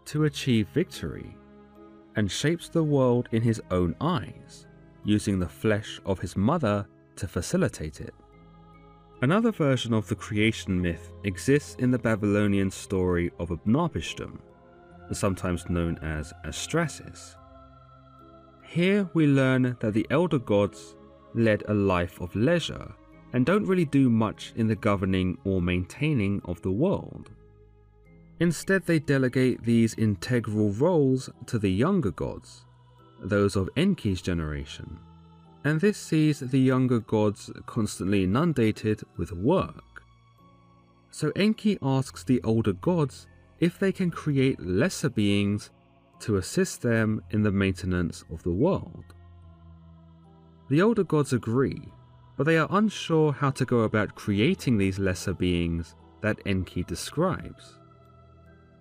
to 0.06 0.24
achieve 0.24 0.68
victory, 0.74 1.36
and 2.16 2.32
shapes 2.32 2.70
the 2.70 2.84
world 2.84 3.28
in 3.32 3.42
his 3.42 3.62
own 3.72 3.96
eyes, 4.00 4.68
using 5.04 5.40
the 5.40 5.48
flesh 5.48 6.00
of 6.06 6.20
his 6.20 6.38
mother 6.38 6.88
to 7.16 7.28
facilitate 7.28 8.02
it. 8.02 8.14
Another 9.22 9.52
version 9.52 9.94
of 9.94 10.08
the 10.08 10.16
creation 10.16 10.82
myth 10.82 11.12
exists 11.24 11.76
in 11.80 11.92
the 11.92 12.00
Babylonian 12.00 12.72
story 12.72 13.32
of 13.40 13.50
Utnapishtim, 13.50 14.40
sometimes 15.12 15.70
known 15.70 15.98
as 16.00 16.34
Atrahasis. 16.46 17.36
Here 18.66 19.08
we 19.14 19.28
learn 19.28 19.78
that 19.80 19.94
the 19.94 20.08
elder 20.10 20.40
gods 20.40 20.96
led 21.36 21.64
a 21.68 21.74
life 21.74 22.20
of 22.20 22.36
leisure 22.36 22.94
and 23.34 23.46
don't 23.46 23.66
really 23.66 23.86
do 23.86 24.10
much 24.10 24.54
in 24.56 24.68
the 24.68 24.76
governing 24.76 25.38
or 25.44 25.62
maintaining 25.62 26.42
of 26.46 26.62
the 26.62 26.72
world. 26.72 27.32
Instead, 28.40 28.86
they 28.86 29.00
delegate 29.00 29.64
these 29.64 29.94
integral 29.96 30.72
roles 30.72 31.30
to 31.48 31.60
the 31.60 31.72
younger 31.72 32.12
gods, 32.12 32.66
those 33.20 33.56
of 33.56 33.70
Enki's 33.76 34.22
generation 34.22 35.00
and 35.64 35.80
this 35.80 35.98
sees 35.98 36.40
the 36.40 36.60
younger 36.60 37.00
gods 37.00 37.50
constantly 37.66 38.24
inundated 38.24 39.02
with 39.18 39.32
work. 39.32 40.04
So 41.12 41.32
Enki 41.36 41.78
asks 41.82 42.24
the 42.24 42.42
older 42.44 42.74
gods 42.74 43.28
if 43.60 43.80
they 43.80 43.92
can 43.92 44.12
create 44.12 44.60
lesser 44.60 45.10
beings 45.10 45.70
to 46.20 46.38
assist 46.38 46.82
them 46.82 47.22
in 47.30 47.44
the 47.44 47.52
maintenance 47.52 48.26
of 48.32 48.44
the 48.44 48.52
world. 48.52 49.06
The 50.70 50.82
older 50.82 51.04
gods 51.04 51.34
agree, 51.34 51.82
but 52.36 52.46
they 52.46 52.58
are 52.58 52.68
unsure 52.72 53.32
how 53.32 53.52
to 53.52 53.66
go 53.66 53.82
about 53.82 54.16
creating 54.16 54.78
these 54.78 55.00
lesser 55.00 55.34
beings 55.34 55.96
that 56.22 56.40
Enki 56.46 56.84
describes. 56.84 57.76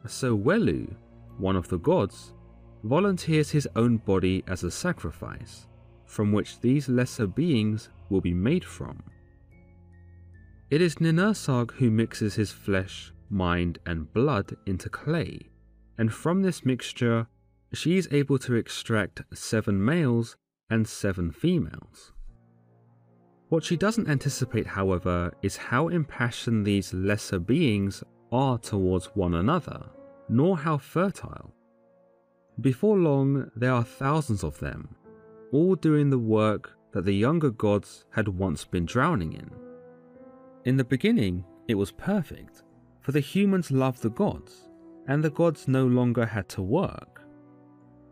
So 0.06 0.36
Welu, 0.36 0.94
one 1.38 1.56
of 1.56 1.68
the 1.68 1.78
gods, 1.78 2.34
volunteers 2.84 3.50
his 3.50 3.68
own 3.76 3.98
body 3.98 4.42
as 4.46 4.64
a 4.64 4.70
sacrifice 4.70 5.66
from 6.12 6.30
which 6.30 6.60
these 6.60 6.90
lesser 6.90 7.26
beings 7.26 7.88
will 8.10 8.20
be 8.20 8.34
made 8.34 8.64
from. 8.64 9.02
It 10.70 10.82
is 10.82 10.96
Ninursag 10.96 11.70
who 11.72 11.90
mixes 11.90 12.34
his 12.34 12.52
flesh, 12.52 13.12
mind, 13.30 13.78
and 13.86 14.12
blood 14.12 14.54
into 14.66 14.90
clay, 14.90 15.48
and 15.96 16.12
from 16.12 16.42
this 16.42 16.66
mixture, 16.66 17.26
she 17.72 17.96
is 17.96 18.08
able 18.10 18.38
to 18.40 18.54
extract 18.54 19.22
seven 19.32 19.82
males 19.82 20.36
and 20.68 20.86
seven 20.86 21.30
females. 21.30 22.12
What 23.52 23.64
she 23.64 23.76
doesn't 23.76 24.08
anticipate, 24.08 24.66
however, 24.66 25.30
is 25.42 25.58
how 25.58 25.88
impassioned 25.88 26.64
these 26.64 26.94
lesser 26.94 27.38
beings 27.38 28.02
are 28.32 28.56
towards 28.56 29.14
one 29.14 29.34
another, 29.34 29.90
nor 30.30 30.56
how 30.56 30.78
fertile. 30.78 31.52
Before 32.62 32.96
long, 32.96 33.50
there 33.54 33.74
are 33.74 33.84
thousands 33.84 34.42
of 34.42 34.58
them, 34.58 34.96
all 35.52 35.74
doing 35.74 36.08
the 36.08 36.18
work 36.18 36.72
that 36.92 37.04
the 37.04 37.12
younger 37.12 37.50
gods 37.50 38.06
had 38.08 38.26
once 38.26 38.64
been 38.64 38.86
drowning 38.86 39.34
in. 39.34 39.50
In 40.64 40.78
the 40.78 40.84
beginning, 40.84 41.44
it 41.68 41.74
was 41.74 41.92
perfect, 41.92 42.62
for 43.02 43.12
the 43.12 43.20
humans 43.20 43.70
loved 43.70 44.00
the 44.00 44.08
gods, 44.08 44.70
and 45.08 45.22
the 45.22 45.28
gods 45.28 45.68
no 45.68 45.84
longer 45.84 46.24
had 46.24 46.48
to 46.48 46.62
work. 46.62 47.20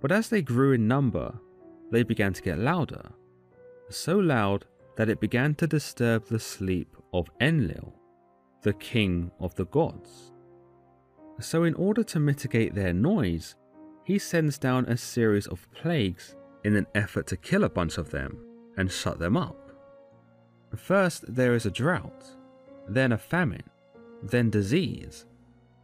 But 0.02 0.12
as 0.12 0.28
they 0.28 0.42
grew 0.42 0.72
in 0.72 0.86
number, 0.86 1.32
they 1.90 2.02
began 2.02 2.34
to 2.34 2.42
get 2.42 2.58
louder, 2.58 3.08
so 3.88 4.18
loud 4.18 4.66
that 4.96 5.08
it 5.08 5.20
began 5.20 5.54
to 5.56 5.66
disturb 5.66 6.26
the 6.26 6.38
sleep 6.38 6.96
of 7.12 7.30
Enlil, 7.40 7.94
the 8.62 8.72
king 8.74 9.30
of 9.40 9.54
the 9.54 9.66
gods. 9.66 10.32
So, 11.40 11.64
in 11.64 11.74
order 11.74 12.02
to 12.04 12.20
mitigate 12.20 12.74
their 12.74 12.92
noise, 12.92 13.54
he 14.04 14.18
sends 14.18 14.58
down 14.58 14.86
a 14.86 14.96
series 14.96 15.46
of 15.46 15.70
plagues 15.72 16.36
in 16.64 16.76
an 16.76 16.86
effort 16.94 17.26
to 17.28 17.36
kill 17.36 17.64
a 17.64 17.70
bunch 17.70 17.96
of 17.96 18.10
them 18.10 18.38
and 18.76 18.90
shut 18.90 19.18
them 19.18 19.36
up. 19.36 19.72
First, 20.76 21.34
there 21.34 21.54
is 21.54 21.66
a 21.66 21.70
drought, 21.70 22.24
then 22.88 23.12
a 23.12 23.18
famine, 23.18 23.64
then 24.22 24.50
disease, 24.50 25.26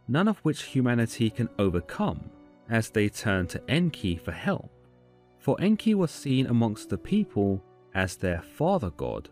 none 0.07 0.27
of 0.27 0.37
which 0.39 0.63
humanity 0.63 1.29
can 1.29 1.49
overcome 1.59 2.29
as 2.69 2.89
they 2.89 3.09
turn 3.09 3.47
to 3.47 3.61
Enki 3.69 4.15
for 4.17 4.31
help. 4.31 4.71
For 5.39 5.59
Enki 5.61 5.95
was 5.95 6.11
seen 6.11 6.47
amongst 6.47 6.89
the 6.89 6.97
people 6.97 7.63
as 7.93 8.15
their 8.15 8.41
father 8.41 8.89
god, 8.91 9.29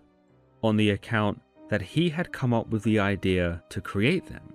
on 0.64 0.78
the 0.78 0.90
account 0.90 1.42
that 1.70 1.82
he 1.82 2.10
had 2.10 2.32
come 2.32 2.54
up 2.54 2.68
with 2.70 2.84
the 2.84 3.00
idea 3.00 3.64
to 3.70 3.82
create 3.82 4.26
them. 4.28 4.54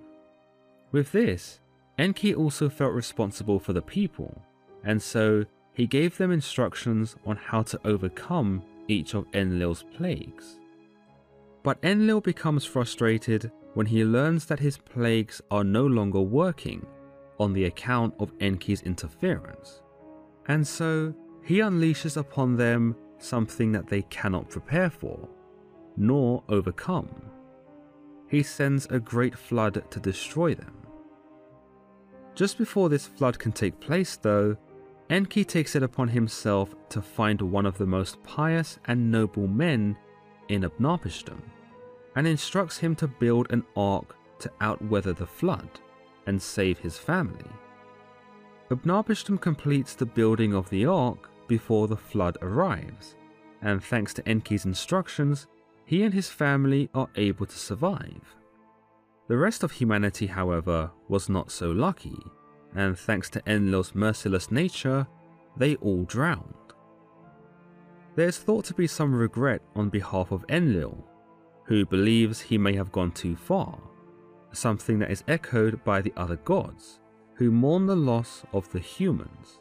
With 0.91 1.11
this, 1.11 1.59
Enki 1.97 2.33
also 2.33 2.69
felt 2.69 2.93
responsible 2.93 3.59
for 3.59 3.73
the 3.73 3.81
people, 3.81 4.41
and 4.83 5.01
so 5.01 5.45
he 5.73 5.87
gave 5.87 6.17
them 6.17 6.31
instructions 6.31 7.15
on 7.25 7.37
how 7.37 7.61
to 7.63 7.79
overcome 7.85 8.63
each 8.87 9.13
of 9.13 9.25
Enlil's 9.33 9.83
plagues. 9.95 10.57
But 11.63 11.77
Enlil 11.83 12.21
becomes 12.21 12.65
frustrated 12.65 13.51
when 13.73 13.85
he 13.85 14.03
learns 14.03 14.45
that 14.47 14.59
his 14.59 14.77
plagues 14.77 15.41
are 15.51 15.63
no 15.63 15.85
longer 15.85 16.19
working 16.21 16.85
on 17.39 17.53
the 17.53 17.65
account 17.65 18.13
of 18.19 18.31
Enki's 18.39 18.81
interference, 18.81 19.81
and 20.47 20.67
so 20.67 21.13
he 21.43 21.59
unleashes 21.59 22.17
upon 22.17 22.55
them 22.55 22.95
something 23.23 23.71
that 23.71 23.87
they 23.87 24.01
cannot 24.03 24.49
prepare 24.49 24.89
for, 24.89 25.27
nor 25.97 26.43
overcome. 26.49 27.09
He 28.27 28.43
sends 28.43 28.85
a 28.87 28.99
great 28.99 29.37
flood 29.37 29.83
to 29.91 29.99
destroy 29.99 30.55
them. 30.55 30.73
Just 32.33 32.57
before 32.57 32.89
this 32.89 33.05
flood 33.05 33.37
can 33.37 33.51
take 33.51 33.79
place, 33.79 34.15
though, 34.15 34.55
Enki 35.09 35.43
takes 35.43 35.75
it 35.75 35.83
upon 35.83 36.07
himself 36.07 36.73
to 36.89 37.01
find 37.01 37.41
one 37.41 37.65
of 37.65 37.77
the 37.77 37.85
most 37.85 38.23
pious 38.23 38.79
and 38.85 39.11
noble 39.11 39.47
men 39.47 39.97
in 40.47 40.61
Utnapishtim, 40.61 41.41
and 42.15 42.25
instructs 42.25 42.77
him 42.77 42.95
to 42.95 43.07
build 43.07 43.51
an 43.51 43.63
ark 43.75 44.15
to 44.39 44.51
outweather 44.61 45.13
the 45.13 45.25
flood 45.25 45.69
and 46.27 46.41
save 46.41 46.79
his 46.79 46.97
family. 46.97 47.49
Utnapishtim 48.69 49.41
completes 49.41 49.93
the 49.93 50.05
building 50.05 50.53
of 50.53 50.69
the 50.69 50.85
ark 50.85 51.30
before 51.51 51.89
the 51.89 51.97
flood 51.97 52.37
arrives, 52.41 53.17
and 53.61 53.83
thanks 53.83 54.13
to 54.13 54.25
Enki's 54.25 54.63
instructions, 54.63 55.47
he 55.83 56.03
and 56.03 56.13
his 56.13 56.29
family 56.29 56.89
are 56.93 57.09
able 57.17 57.45
to 57.45 57.57
survive. 57.57 58.23
The 59.27 59.35
rest 59.35 59.61
of 59.61 59.73
humanity, 59.73 60.27
however, 60.27 60.91
was 61.09 61.27
not 61.27 61.51
so 61.51 61.69
lucky 61.71 62.17
and 62.73 62.97
thanks 62.97 63.29
to 63.31 63.41
Enlil's 63.45 63.93
merciless 63.93 64.49
nature, 64.49 65.05
they 65.57 65.75
all 65.75 66.03
drowned. 66.05 66.53
There 68.15 68.29
is 68.29 68.37
thought 68.37 68.63
to 68.65 68.73
be 68.73 68.87
some 68.87 69.13
regret 69.13 69.61
on 69.75 69.89
behalf 69.89 70.31
of 70.31 70.45
Enlil, 70.47 70.97
who 71.65 71.85
believes 71.85 72.39
he 72.39 72.57
may 72.57 72.75
have 72.75 72.93
gone 72.93 73.11
too 73.11 73.35
far, 73.35 73.77
something 74.53 74.99
that 74.99 75.11
is 75.11 75.25
echoed 75.27 75.83
by 75.83 75.99
the 75.99 76.13
other 76.15 76.37
gods, 76.37 77.01
who 77.35 77.51
mourn 77.51 77.87
the 77.87 77.95
loss 77.95 78.45
of 78.53 78.71
the 78.71 78.79
humans. 78.79 79.59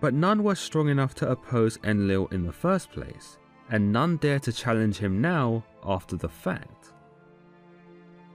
But 0.00 0.14
none 0.14 0.42
were 0.42 0.54
strong 0.54 0.88
enough 0.88 1.14
to 1.16 1.30
oppose 1.30 1.78
Enlil 1.82 2.26
in 2.26 2.44
the 2.44 2.52
first 2.52 2.90
place, 2.90 3.38
and 3.70 3.92
none 3.92 4.18
dare 4.18 4.38
to 4.40 4.52
challenge 4.52 4.98
him 4.98 5.20
now 5.20 5.64
after 5.84 6.16
the 6.16 6.28
fact. 6.28 6.92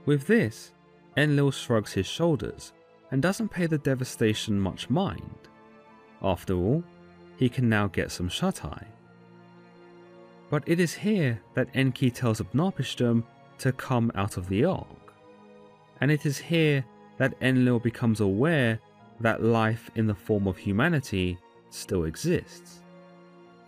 With 0.04 0.26
this, 0.26 0.72
Enlil 1.16 1.52
shrugs 1.52 1.92
his 1.92 2.06
shoulders 2.06 2.72
and 3.10 3.22
doesn't 3.22 3.50
pay 3.50 3.66
the 3.66 3.78
devastation 3.78 4.58
much 4.58 4.90
mind. 4.90 5.48
After 6.22 6.54
all, 6.54 6.82
he 7.36 7.48
can 7.48 7.68
now 7.68 7.86
get 7.86 8.10
some 8.10 8.28
shut-eye. 8.28 8.86
But 10.50 10.64
it 10.66 10.80
is 10.80 10.94
here 10.94 11.40
that 11.54 11.68
Enki 11.74 12.10
tells 12.10 12.40
Utnapishtim 12.40 13.22
to 13.58 13.72
come 13.72 14.10
out 14.14 14.36
of 14.36 14.48
the 14.48 14.64
Ark. 14.64 15.14
And 16.00 16.10
it 16.10 16.26
is 16.26 16.38
here 16.38 16.84
that 17.18 17.34
Enlil 17.40 17.78
becomes 17.78 18.20
aware 18.20 18.80
that 19.20 19.42
life 19.42 19.90
in 19.94 20.06
the 20.06 20.14
form 20.14 20.46
of 20.48 20.56
humanity 20.56 21.38
still 21.74 22.04
exists. 22.04 22.80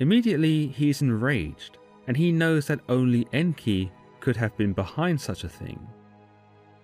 Immediately 0.00 0.68
he 0.68 0.90
is 0.90 1.02
enraged, 1.02 1.78
and 2.06 2.16
he 2.16 2.32
knows 2.32 2.66
that 2.66 2.80
only 2.88 3.26
Enki 3.32 3.92
could 4.20 4.36
have 4.36 4.56
been 4.56 4.72
behind 4.72 5.20
such 5.20 5.44
a 5.44 5.48
thing. 5.48 5.78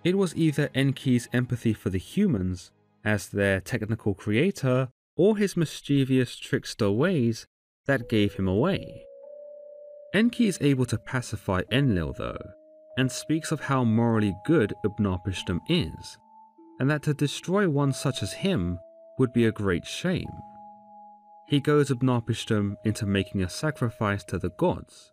It 0.04 0.16
was 0.16 0.36
either 0.36 0.70
Enki's 0.74 1.28
empathy 1.32 1.72
for 1.74 1.90
the 1.90 1.98
humans 1.98 2.70
as 3.04 3.28
their 3.28 3.60
technical 3.60 4.14
creator 4.14 4.88
or 5.16 5.36
his 5.36 5.56
mischievous 5.56 6.36
trickster 6.36 6.90
ways 6.90 7.46
that 7.86 8.08
gave 8.08 8.34
him 8.34 8.48
away. 8.48 9.04
Enki 10.14 10.46
is 10.46 10.58
able 10.60 10.86
to 10.86 10.98
pacify 10.98 11.62
Enlil 11.70 12.12
though, 12.16 12.40
and 12.96 13.10
speaks 13.10 13.52
of 13.52 13.60
how 13.60 13.84
morally 13.84 14.34
good 14.44 14.72
Utnapishtim 14.84 15.60
is, 15.68 16.18
and 16.78 16.90
that 16.90 17.02
to 17.02 17.14
destroy 17.14 17.68
one 17.68 17.92
such 17.92 18.22
as 18.22 18.32
him 18.32 18.78
would 19.18 19.32
be 19.32 19.46
a 19.46 19.52
great 19.52 19.86
shame. 19.86 20.30
He 21.50 21.58
goads 21.58 21.90
Utnapishtim 21.90 22.76
into 22.84 23.06
making 23.06 23.42
a 23.42 23.48
sacrifice 23.48 24.22
to 24.26 24.38
the 24.38 24.50
gods, 24.50 25.10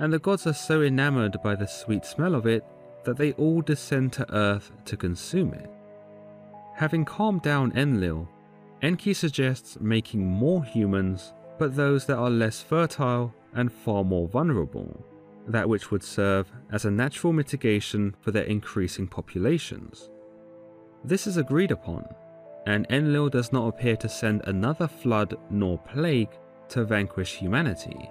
and 0.00 0.12
the 0.12 0.18
gods 0.18 0.48
are 0.48 0.52
so 0.52 0.82
enamored 0.82 1.40
by 1.44 1.54
the 1.54 1.68
sweet 1.68 2.04
smell 2.04 2.34
of 2.34 2.44
it 2.44 2.64
that 3.04 3.16
they 3.16 3.34
all 3.34 3.62
descend 3.62 4.12
to 4.14 4.34
Earth 4.34 4.72
to 4.86 4.96
consume 4.96 5.54
it. 5.54 5.70
Having 6.74 7.04
calmed 7.04 7.42
down 7.42 7.70
Enlil, 7.76 8.28
Enki 8.82 9.14
suggests 9.14 9.78
making 9.80 10.26
more 10.26 10.64
humans, 10.64 11.32
but 11.56 11.76
those 11.76 12.04
that 12.06 12.18
are 12.18 12.30
less 12.30 12.60
fertile 12.60 13.32
and 13.54 13.72
far 13.72 14.02
more 14.02 14.26
vulnerable, 14.26 15.06
that 15.46 15.68
which 15.68 15.92
would 15.92 16.02
serve 16.02 16.50
as 16.72 16.84
a 16.84 16.90
natural 16.90 17.32
mitigation 17.32 18.16
for 18.20 18.32
their 18.32 18.42
increasing 18.42 19.06
populations. 19.06 20.10
This 21.04 21.28
is 21.28 21.36
agreed 21.36 21.70
upon, 21.70 22.08
and 22.66 22.86
Enlil 22.90 23.28
does 23.28 23.52
not 23.52 23.68
appear 23.68 23.96
to 23.96 24.08
send 24.08 24.42
another 24.44 24.88
flood 24.88 25.36
nor 25.50 25.78
plague 25.78 26.30
to 26.68 26.84
vanquish 26.84 27.34
humanity, 27.34 28.10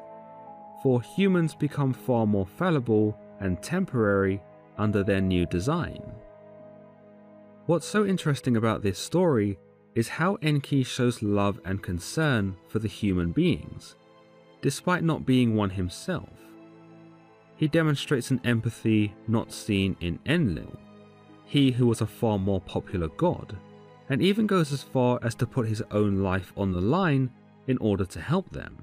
for 0.82 1.02
humans 1.02 1.56
become 1.56 1.94
far 1.94 2.28
more 2.28 2.46
fallible 2.46 3.18
and 3.40 3.62
temporary 3.62 4.42
under 4.78 5.04
their 5.04 5.22
new 5.22 5.46
design. 5.46 6.02
What's 7.66 7.88
so 7.88 8.06
interesting 8.06 8.58
about 8.58 8.82
this 8.82 9.00
story 9.00 9.58
is 9.96 10.08
how 10.08 10.38
Enki 10.42 10.84
shows 10.84 11.22
love 11.22 11.60
and 11.66 11.82
concern 11.82 12.56
for 12.68 12.80
the 12.80 12.88
human 12.88 13.32
beings, 13.32 13.96
despite 14.62 15.04
not 15.04 15.26
being 15.26 15.56
one 15.56 15.70
himself. 15.70 16.30
He 17.56 17.68
demonstrates 17.68 18.32
an 18.32 18.42
empathy 18.44 19.14
not 19.28 19.52
seen 19.52 19.96
in 20.02 20.20
Enlil, 20.26 20.78
he 21.46 21.72
who 21.72 21.88
was 21.88 22.02
a 22.02 22.08
far 22.08 22.40
more 22.40 22.60
popular 22.62 23.08
god, 23.10 23.58
and 24.14 24.22
even 24.22 24.46
goes 24.46 24.72
as 24.72 24.84
far 24.84 25.18
as 25.24 25.34
to 25.34 25.48
put 25.48 25.68
his 25.68 25.82
own 25.90 26.20
life 26.20 26.54
on 26.56 26.72
the 26.72 26.80
line 26.80 27.32
in 27.66 27.80
order 27.80 28.06
to 28.06 28.22
help 28.22 28.48
them. 28.52 28.78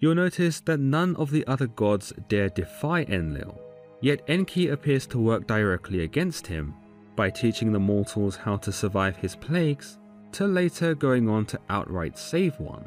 You'll 0.00 0.14
notice 0.14 0.60
that 0.60 0.80
none 0.80 1.14
of 1.16 1.30
the 1.30 1.46
other 1.46 1.66
gods 1.66 2.14
dare 2.26 2.48
defy 2.48 3.02
Enlil, 3.02 3.60
Yet 4.00 4.22
Enki 4.26 4.68
appears 4.68 5.06
to 5.08 5.18
work 5.18 5.46
directly 5.46 6.00
against 6.00 6.46
him 6.46 6.74
by 7.14 7.28
teaching 7.28 7.72
the 7.72 7.78
mortals 7.78 8.36
how 8.36 8.56
to 8.58 8.72
survive 8.72 9.18
his 9.18 9.36
plagues, 9.36 9.98
to 10.32 10.46
later 10.46 10.94
going 10.94 11.28
on 11.28 11.44
to 11.46 11.60
outright 11.68 12.18
save 12.18 12.58
one. 12.58 12.86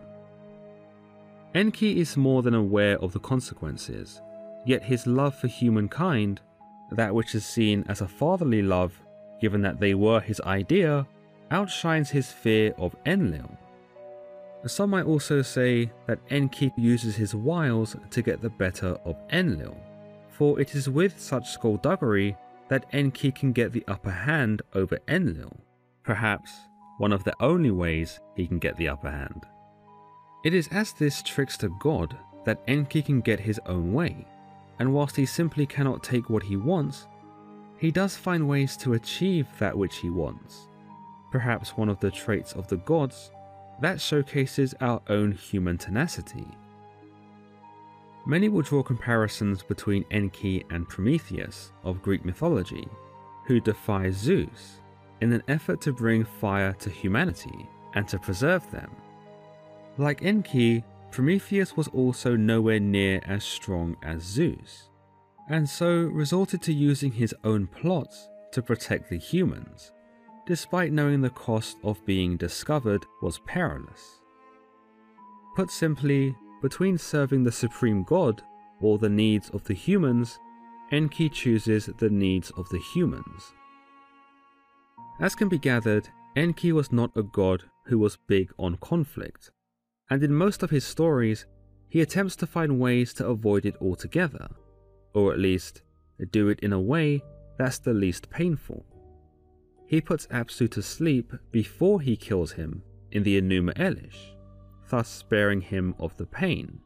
Enki 1.54 2.00
is 2.00 2.18
more 2.18 2.42
than 2.42 2.56
aware 2.56 2.98
of 3.00 3.14
the 3.14 3.20
consequences, 3.20 4.20
yet 4.66 4.84
his 4.84 5.06
love 5.06 5.36
for 5.36 5.48
humankind, 5.48 6.42
that 6.92 7.14
which 7.14 7.36
is 7.36 7.46
seen 7.46 7.86
as 7.88 8.02
a 8.02 8.08
fatherly 8.08 8.64
love 8.64 9.00
given 9.40 9.62
that 9.62 9.80
they 9.80 9.94
were 9.94 10.20
his 10.20 10.42
idea, 10.42 11.08
outshines 11.52 12.10
his 12.10 12.32
fear 12.32 12.74
of 12.78 12.96
Enlil. 13.06 13.58
Some 14.66 14.90
might 14.90 15.06
also 15.06 15.42
say 15.42 15.90
that 16.06 16.20
Enki 16.30 16.72
uses 16.78 17.16
his 17.16 17.34
wiles 17.34 17.96
to 18.12 18.22
get 18.22 18.42
the 18.42 18.50
better 18.50 18.98
of 19.06 19.16
Enlil 19.32 19.78
for 20.40 20.58
it 20.58 20.74
is 20.74 20.90
with 20.90 21.20
such 21.20 21.50
skullduggery 21.50 22.34
that 22.70 22.86
Enki 22.94 23.30
can 23.30 23.52
get 23.52 23.74
the 23.74 23.84
upper 23.90 24.10
hand 24.10 24.62
over 24.74 24.98
Enlil, 25.10 25.52
perhaps 26.02 26.54
one 26.98 27.12
of 27.12 27.26
the 27.26 27.34
only 27.42 27.72
ways 27.72 28.22
he 28.38 28.48
can 28.48 28.58
get 28.58 28.78
the 28.78 28.88
upper 28.88 29.12
hand. 29.12 29.46
It 30.46 30.54
is 30.54 30.70
as 30.72 30.94
this 30.94 31.22
trickster 31.22 31.68
god 31.82 32.18
that 32.46 32.62
Enki 32.70 33.02
can 33.02 33.20
get 33.20 33.42
his 33.42 33.60
own 33.66 33.92
way, 33.92 34.26
and 34.80 34.94
whilst 34.94 35.18
he 35.18 35.26
simply 35.26 35.66
cannot 35.66 36.04
take 36.04 36.30
what 36.30 36.44
he 36.44 36.56
wants, 36.56 37.06
he 37.78 37.92
does 37.92 38.16
find 38.16 38.48
ways 38.48 38.78
to 38.78 38.94
achieve 38.94 39.46
that 39.60 39.78
which 39.78 39.98
he 39.98 40.10
wants. 40.10 40.69
Perhaps 41.32 41.78
one 41.78 41.90
of 41.90 42.00
the 42.00 42.12
traits 42.12 42.54
of 42.54 42.68
the 42.68 42.78
gods 42.78 43.32
that 43.82 44.02
showcases 44.02 44.74
our 44.82 45.02
own 45.08 45.32
human 45.32 45.78
tenacity. 45.78 46.48
Many 48.26 48.50
will 48.50 48.62
draw 48.62 48.84
comparisons 48.84 49.64
between 49.64 50.06
Enki 50.12 50.64
and 50.70 50.88
Prometheus 50.88 51.72
of 51.84 52.02
Greek 52.02 52.26
mythology, 52.26 52.88
who 53.46 53.60
defy 53.60 54.12
Zeus 54.12 54.82
in 55.22 55.34
an 55.34 55.44
effort 55.48 55.82
to 55.82 55.94
bring 55.94 56.24
fire 56.24 56.74
to 56.74 56.90
humanity 56.90 57.68
and 57.96 58.08
to 58.08 58.20
preserve 58.20 58.70
them. 58.72 58.92
Like 59.98 60.24
Enki, 60.24 60.84
Prometheus 61.12 61.76
was 61.76 61.88
also 61.88 62.36
nowhere 62.36 62.80
near 62.80 63.22
as 63.26 63.44
strong 63.44 63.98
as 64.04 64.22
Zeus, 64.22 64.90
and 65.50 65.68
so 65.68 66.04
resorted 66.04 66.62
to 66.64 66.74
using 66.74 67.12
his 67.12 67.34
own 67.44 67.68
plots 67.68 68.30
to 68.52 68.62
protect 68.62 69.10
the 69.10 69.18
humans, 69.18 69.92
despite 70.50 70.92
knowing 70.92 71.22
the 71.22 71.30
cost 71.30 71.78
of 71.84 72.04
being 72.08 72.36
discovered 72.36 73.06
was 73.22 73.38
perilous. 73.46 74.24
Put 75.56 75.70
simply, 75.70 76.36
between 76.60 76.98
serving 76.98 77.44
the 77.44 77.52
supreme 77.52 78.04
god 78.04 78.42
or 78.82 78.98
the 78.98 79.10
needs 79.10 79.52
of 79.52 79.64
the 79.66 79.76
humans, 79.76 80.40
Enki 80.92 81.30
chooses 81.30 81.88
the 82.00 82.10
needs 82.10 82.50
of 82.58 82.68
the 82.70 82.80
humans. 82.80 83.54
As 85.20 85.36
can 85.36 85.50
be 85.50 85.60
gathered, 85.60 86.10
Enki 86.36 86.72
was 86.72 86.92
not 86.92 87.12
a 87.16 87.22
god 87.22 87.66
who 87.86 88.00
was 88.00 88.18
big 88.28 88.50
on 88.58 88.78
conflict, 88.78 89.52
and 90.10 90.24
in 90.24 90.34
most 90.34 90.64
of 90.64 90.72
his 90.72 90.84
stories, 90.84 91.46
he 91.90 92.02
attempts 92.02 92.36
to 92.38 92.48
find 92.48 92.80
ways 92.80 93.14
to 93.14 93.28
avoid 93.28 93.68
it 93.68 93.76
altogether, 93.80 94.50
or 95.14 95.32
at 95.32 95.38
least 95.38 95.84
do 96.32 96.50
it 96.50 96.60
in 96.62 96.74
a 96.74 96.82
way 96.82 97.22
that's 97.60 97.78
the 97.78 97.94
least 97.94 98.32
painful. 98.32 98.84
He 99.90 100.02
puts 100.02 100.28
Apsu 100.28 100.70
to 100.70 100.84
sleep 100.84 101.34
before 101.52 102.00
he 102.00 102.16
kills 102.16 102.52
him 102.52 102.84
in 103.12 103.24
the 103.24 103.42
Enuma 103.42 103.74
Elish, 103.74 104.36
thus 104.88 105.10
sparing 105.10 105.62
him 105.62 105.96
of 105.98 106.16
the 106.16 106.28
pain, 106.28 106.80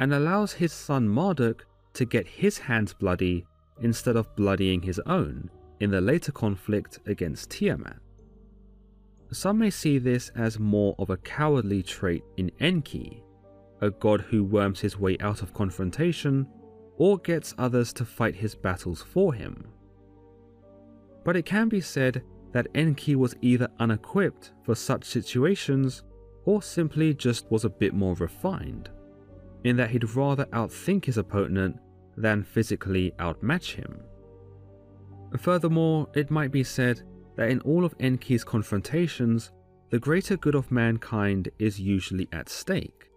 and 0.00 0.14
allows 0.14 0.54
his 0.54 0.72
son 0.72 1.06
Marduk 1.06 1.66
to 1.92 2.06
get 2.06 2.26
his 2.26 2.56
hands 2.56 2.94
bloody 2.94 3.44
instead 3.82 4.16
of 4.16 4.34
bloodying 4.36 4.80
his 4.80 4.98
own 5.00 5.50
in 5.80 5.90
the 5.90 6.00
later 6.00 6.32
conflict 6.32 6.98
against 7.04 7.50
Tiamat. 7.50 7.98
Some 9.32 9.58
may 9.58 9.68
see 9.68 9.98
this 9.98 10.30
as 10.34 10.58
more 10.58 10.94
of 10.98 11.10
a 11.10 11.18
cowardly 11.18 11.82
trait 11.82 12.24
in 12.38 12.50
Enki, 12.58 13.22
a 13.82 13.90
god 13.90 14.22
who 14.22 14.42
worms 14.42 14.80
his 14.80 14.98
way 14.98 15.18
out 15.20 15.42
of 15.42 15.52
confrontation 15.52 16.46
or 16.96 17.18
gets 17.18 17.54
others 17.58 17.92
to 17.92 18.06
fight 18.06 18.36
his 18.36 18.54
battles 18.54 19.02
for 19.02 19.34
him. 19.34 19.66
But 21.22 21.36
it 21.36 21.44
can 21.44 21.68
be 21.68 21.82
said 21.82 22.22
that 22.56 22.68
Enki 22.74 23.16
was 23.16 23.36
either 23.42 23.68
unequipped 23.80 24.52
for 24.62 24.74
such 24.74 25.04
situations 25.04 26.04
or 26.46 26.62
simply 26.62 27.12
just 27.12 27.50
was 27.50 27.66
a 27.66 27.68
bit 27.68 27.92
more 27.92 28.14
refined, 28.14 28.88
in 29.64 29.76
that 29.76 29.90
he'd 29.90 30.16
rather 30.16 30.46
outthink 30.46 31.04
his 31.04 31.18
opponent 31.18 31.78
than 32.16 32.42
physically 32.42 33.12
outmatch 33.18 33.74
him. 33.74 34.00
Furthermore, 35.36 36.08
it 36.14 36.30
might 36.30 36.50
be 36.50 36.64
said 36.64 37.02
that 37.36 37.50
in 37.50 37.60
all 37.60 37.84
of 37.84 37.94
Enki's 38.00 38.42
confrontations, 38.42 39.50
the 39.90 39.98
greater 39.98 40.38
good 40.38 40.54
of 40.54 40.72
mankind 40.72 41.50
is 41.58 41.78
usually 41.78 42.26
at 42.32 42.48
stake, 42.48 43.10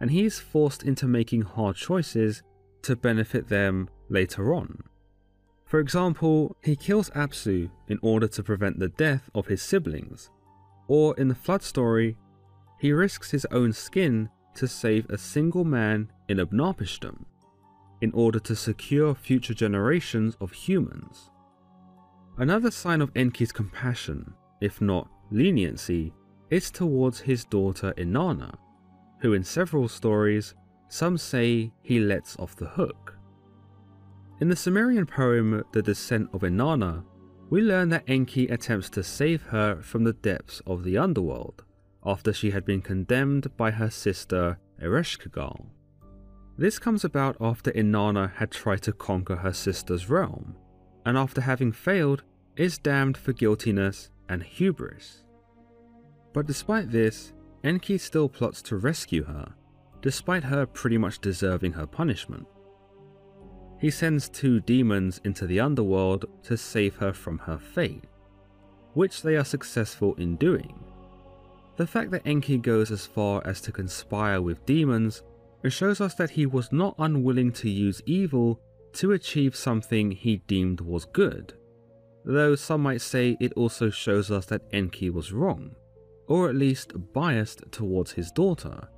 and 0.00 0.10
he 0.10 0.24
is 0.24 0.40
forced 0.40 0.82
into 0.82 1.06
making 1.06 1.42
hard 1.42 1.76
choices 1.76 2.42
to 2.82 2.96
benefit 2.96 3.48
them 3.48 3.88
later 4.08 4.52
on. 4.52 4.82
For 5.72 5.80
example, 5.80 6.54
he 6.62 6.76
kills 6.76 7.08
Apsu 7.16 7.70
in 7.88 7.98
order 8.02 8.28
to 8.28 8.42
prevent 8.42 8.78
the 8.78 8.90
death 8.90 9.30
of 9.34 9.46
his 9.46 9.62
siblings, 9.62 10.28
or 10.86 11.16
in 11.16 11.28
the 11.28 11.34
Flood 11.34 11.62
story, 11.62 12.18
he 12.78 12.92
risks 12.92 13.30
his 13.30 13.46
own 13.50 13.72
skin 13.72 14.28
to 14.54 14.68
save 14.68 15.08
a 15.08 15.16
single 15.16 15.64
man 15.64 16.12
in 16.28 16.36
Utnapishtim 16.36 17.24
in 18.02 18.12
order 18.12 18.38
to 18.40 18.54
secure 18.54 19.14
future 19.14 19.54
generations 19.54 20.36
of 20.42 20.52
humans. 20.52 21.30
Another 22.36 22.70
sign 22.70 23.00
of 23.00 23.10
Enki's 23.16 23.50
compassion, 23.50 24.34
if 24.60 24.82
not 24.82 25.08
leniency, 25.30 26.12
is 26.50 26.70
towards 26.70 27.18
his 27.20 27.46
daughter 27.46 27.94
Inanna, 27.96 28.58
who 29.22 29.32
in 29.32 29.42
several 29.42 29.88
stories 29.88 30.54
some 30.90 31.16
say 31.16 31.72
he 31.80 31.98
lets 31.98 32.38
off 32.38 32.56
the 32.56 32.66
hook. 32.68 33.16
In 34.42 34.48
the 34.48 34.56
Sumerian 34.56 35.06
poem 35.06 35.62
The 35.70 35.82
Descent 35.82 36.28
of 36.32 36.40
Inanna, 36.40 37.04
we 37.48 37.60
learn 37.60 37.90
that 37.90 38.02
Enki 38.08 38.48
attempts 38.48 38.90
to 38.90 39.04
save 39.04 39.40
her 39.40 39.80
from 39.80 40.02
the 40.02 40.14
depths 40.14 40.60
of 40.66 40.82
the 40.82 40.98
underworld 40.98 41.62
after 42.04 42.32
she 42.32 42.50
had 42.50 42.64
been 42.64 42.82
condemned 42.82 43.56
by 43.56 43.70
her 43.70 43.88
sister 43.88 44.58
Ereshkigal. 44.82 45.66
This 46.58 46.80
comes 46.80 47.04
about 47.04 47.36
after 47.40 47.70
Inanna 47.70 48.32
had 48.34 48.50
tried 48.50 48.82
to 48.82 48.92
conquer 48.92 49.36
her 49.36 49.52
sister's 49.52 50.10
realm, 50.10 50.56
and 51.06 51.16
after 51.16 51.42
having 51.42 51.70
failed, 51.70 52.24
is 52.56 52.78
damned 52.78 53.16
for 53.16 53.32
guiltiness 53.32 54.10
and 54.28 54.42
hubris. 54.42 55.22
But 56.32 56.48
despite 56.48 56.90
this, 56.90 57.32
Enki 57.62 57.96
still 57.96 58.28
plots 58.28 58.60
to 58.62 58.76
rescue 58.76 59.22
her, 59.22 59.54
despite 60.00 60.42
her 60.42 60.66
pretty 60.66 60.98
much 60.98 61.20
deserving 61.20 61.74
her 61.74 61.86
punishment. 61.86 62.48
He 63.82 63.90
sends 63.90 64.28
two 64.28 64.60
demons 64.60 65.20
into 65.24 65.44
the 65.44 65.58
underworld 65.58 66.26
to 66.44 66.56
save 66.56 66.94
her 66.98 67.12
from 67.12 67.38
her 67.38 67.58
fate, 67.58 68.04
which 68.94 69.22
they 69.22 69.34
are 69.34 69.44
successful 69.44 70.14
in 70.14 70.36
doing. 70.36 70.78
The 71.78 71.88
fact 71.88 72.12
that 72.12 72.24
Enki 72.24 72.58
goes 72.58 72.92
as 72.92 73.06
far 73.06 73.44
as 73.44 73.60
to 73.62 73.72
conspire 73.72 74.40
with 74.40 74.64
demons 74.66 75.24
shows 75.68 76.00
us 76.00 76.14
that 76.14 76.30
he 76.30 76.46
was 76.46 76.70
not 76.70 76.94
unwilling 77.00 77.50
to 77.54 77.68
use 77.68 78.00
evil 78.06 78.60
to 78.92 79.12
achieve 79.12 79.56
something 79.56 80.12
he 80.12 80.36
deemed 80.46 80.80
was 80.80 81.04
good, 81.06 81.54
though 82.24 82.54
some 82.54 82.82
might 82.82 83.00
say 83.00 83.36
it 83.40 83.52
also 83.54 83.90
shows 83.90 84.30
us 84.30 84.46
that 84.46 84.62
Enki 84.70 85.10
was 85.10 85.32
wrong, 85.32 85.74
or 86.28 86.48
at 86.48 86.54
least 86.54 86.92
biased 87.12 87.64
towards 87.72 88.12
his 88.12 88.30
daughter, 88.30 88.88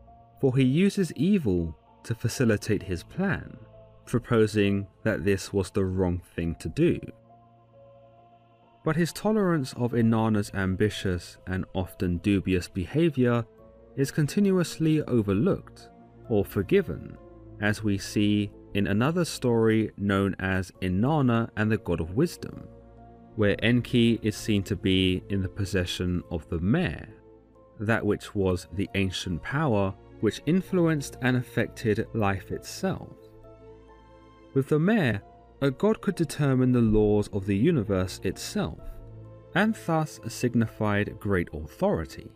for 0.43 0.55
he 0.55 0.65
uses 0.65 1.11
evil 1.17 1.75
to 2.03 2.15
facilitate 2.15 2.83
his 2.83 3.03
plan, 3.03 3.57
proposing 4.07 4.87
that 5.03 5.25
this 5.25 5.53
was 5.53 5.71
the 5.71 5.85
wrong 5.85 6.21
thing 6.35 6.55
to 6.57 6.69
do. 6.69 7.01
But 8.85 8.97
his 8.97 9.13
tolerance 9.13 9.73
of 9.75 9.93
Inanna's 9.93 10.51
ambitious 10.55 11.39
and 11.47 11.65
often 11.75 12.19
dubious 12.19 12.69
behaviour 12.69 13.47
is 13.97 14.11
continuously 14.11 15.03
overlooked 15.03 15.89
or 16.29 16.45
forgiven, 16.45 17.17
as 17.61 17.83
we 17.83 17.97
see 17.97 18.51
in 18.75 18.87
another 18.87 19.25
story 19.25 19.91
known 19.97 20.35
as 20.39 20.73
Inanna 20.83 21.49
and 21.57 21.71
the 21.71 21.79
God 21.79 22.01
of 22.01 22.15
Wisdom, 22.15 22.65
where 23.37 23.57
Enki 23.65 24.19
is 24.23 24.37
seen 24.37 24.63
to 24.65 24.77
be 24.77 25.23
in 25.31 25.43
the 25.43 25.49
possession 25.49 26.23
of 26.31 26.49
the 26.49 26.59
me, 26.59 26.95
that 27.81 28.05
which 28.05 28.35
was 28.35 28.67
the 28.75 28.89
ancient 28.95 29.43
power 29.43 29.95
which 30.21 30.43
influenced 30.47 31.17
and 31.23 31.37
affected 31.37 32.07
life 32.15 32.51
itself. 32.51 33.13
With 34.55 34.69
the 34.69 34.79
me, 34.79 35.19
a 35.61 35.71
god 35.71 36.01
could 36.01 36.15
determine 36.15 36.73
the 36.73 36.81
laws 36.81 37.29
of 37.33 37.45
the 37.45 37.57
universe 37.57 38.21
itself, 38.23 38.81
and 39.55 39.77
thus 39.87 40.21
signified 40.29 41.19
great 41.19 41.49
authority. 41.53 42.31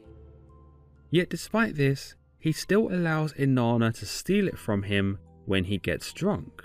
Yet 1.10 1.30
despite 1.30 1.76
this, 1.76 2.16
he 2.40 2.52
still 2.52 2.92
allows 2.92 3.32
Inanna 3.34 3.92
to 3.98 4.06
steal 4.06 4.48
it 4.48 4.58
from 4.58 4.82
him 4.82 5.18
when 5.46 5.64
he 5.64 5.78
gets 5.78 6.12
drunk. 6.12 6.64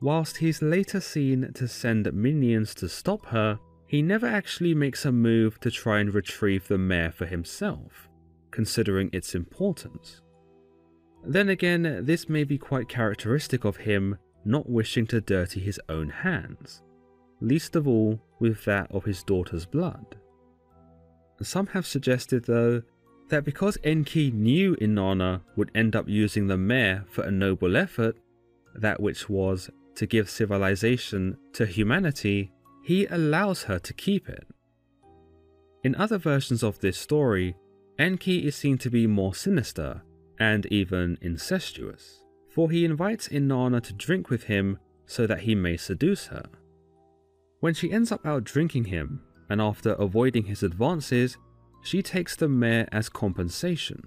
Whilst 0.00 0.38
he's 0.38 0.62
later 0.62 1.00
seen 1.00 1.52
to 1.54 1.68
send 1.68 2.12
minions 2.12 2.74
to 2.76 2.88
stop 2.88 3.26
her, 3.26 3.58
he 3.86 4.02
never 4.02 4.26
actually 4.26 4.74
makes 4.74 5.04
a 5.04 5.12
move 5.12 5.60
to 5.60 5.70
try 5.70 6.00
and 6.00 6.12
retrieve 6.12 6.66
the 6.68 6.78
me 6.78 7.08
for 7.10 7.26
himself, 7.26 8.08
considering 8.50 9.10
its 9.12 9.34
importance. 9.34 10.20
Then 11.24 11.48
again, 11.50 12.00
this 12.04 12.28
may 12.28 12.44
be 12.44 12.58
quite 12.58 12.88
characteristic 12.88 13.64
of 13.64 13.76
him 13.76 14.16
not 14.44 14.68
wishing 14.68 15.06
to 15.08 15.20
dirty 15.20 15.60
his 15.60 15.80
own 15.88 16.08
hands, 16.08 16.82
least 17.40 17.76
of 17.76 17.86
all 17.86 18.20
with 18.40 18.64
that 18.64 18.90
of 18.90 19.04
his 19.04 19.22
daughter's 19.22 19.66
blood. 19.66 20.16
Some 21.42 21.66
have 21.68 21.86
suggested, 21.86 22.44
though, 22.44 22.82
that 23.28 23.44
because 23.44 23.78
Enki 23.82 24.30
knew 24.30 24.76
Inanna 24.76 25.40
would 25.56 25.70
end 25.74 25.96
up 25.96 26.08
using 26.08 26.46
the 26.46 26.56
me 26.56 26.98
for 27.10 27.24
a 27.24 27.30
noble 27.30 27.76
effort, 27.76 28.16
that 28.74 29.00
which 29.00 29.28
was 29.28 29.70
to 29.96 30.06
give 30.06 30.30
civilization 30.30 31.36
to 31.54 31.66
humanity, 31.66 32.52
he 32.82 33.06
allows 33.06 33.64
her 33.64 33.78
to 33.78 33.92
keep 33.92 34.28
it. 34.28 34.46
In 35.84 35.94
other 35.96 36.18
versions 36.18 36.62
of 36.62 36.78
this 36.78 36.98
story, 36.98 37.56
Enki 37.98 38.46
is 38.46 38.56
seen 38.56 38.78
to 38.78 38.90
be 38.90 39.06
more 39.06 39.34
sinister 39.34 40.02
and 40.38 40.66
even 40.66 41.18
incestuous, 41.20 42.21
for 42.54 42.70
he 42.70 42.84
invites 42.84 43.28
Inanna 43.28 43.82
to 43.82 43.92
drink 43.94 44.28
with 44.28 44.44
him 44.44 44.78
so 45.06 45.26
that 45.26 45.40
he 45.40 45.54
may 45.54 45.76
seduce 45.76 46.26
her. 46.26 46.44
When 47.60 47.74
she 47.74 47.92
ends 47.92 48.12
up 48.12 48.26
out 48.26 48.44
drinking 48.44 48.84
him, 48.84 49.22
and 49.48 49.60
after 49.60 49.92
avoiding 49.92 50.44
his 50.44 50.62
advances, 50.62 51.36
she 51.82 52.02
takes 52.02 52.36
the 52.36 52.48
me 52.48 52.84
as 52.92 53.08
compensation. 53.08 54.02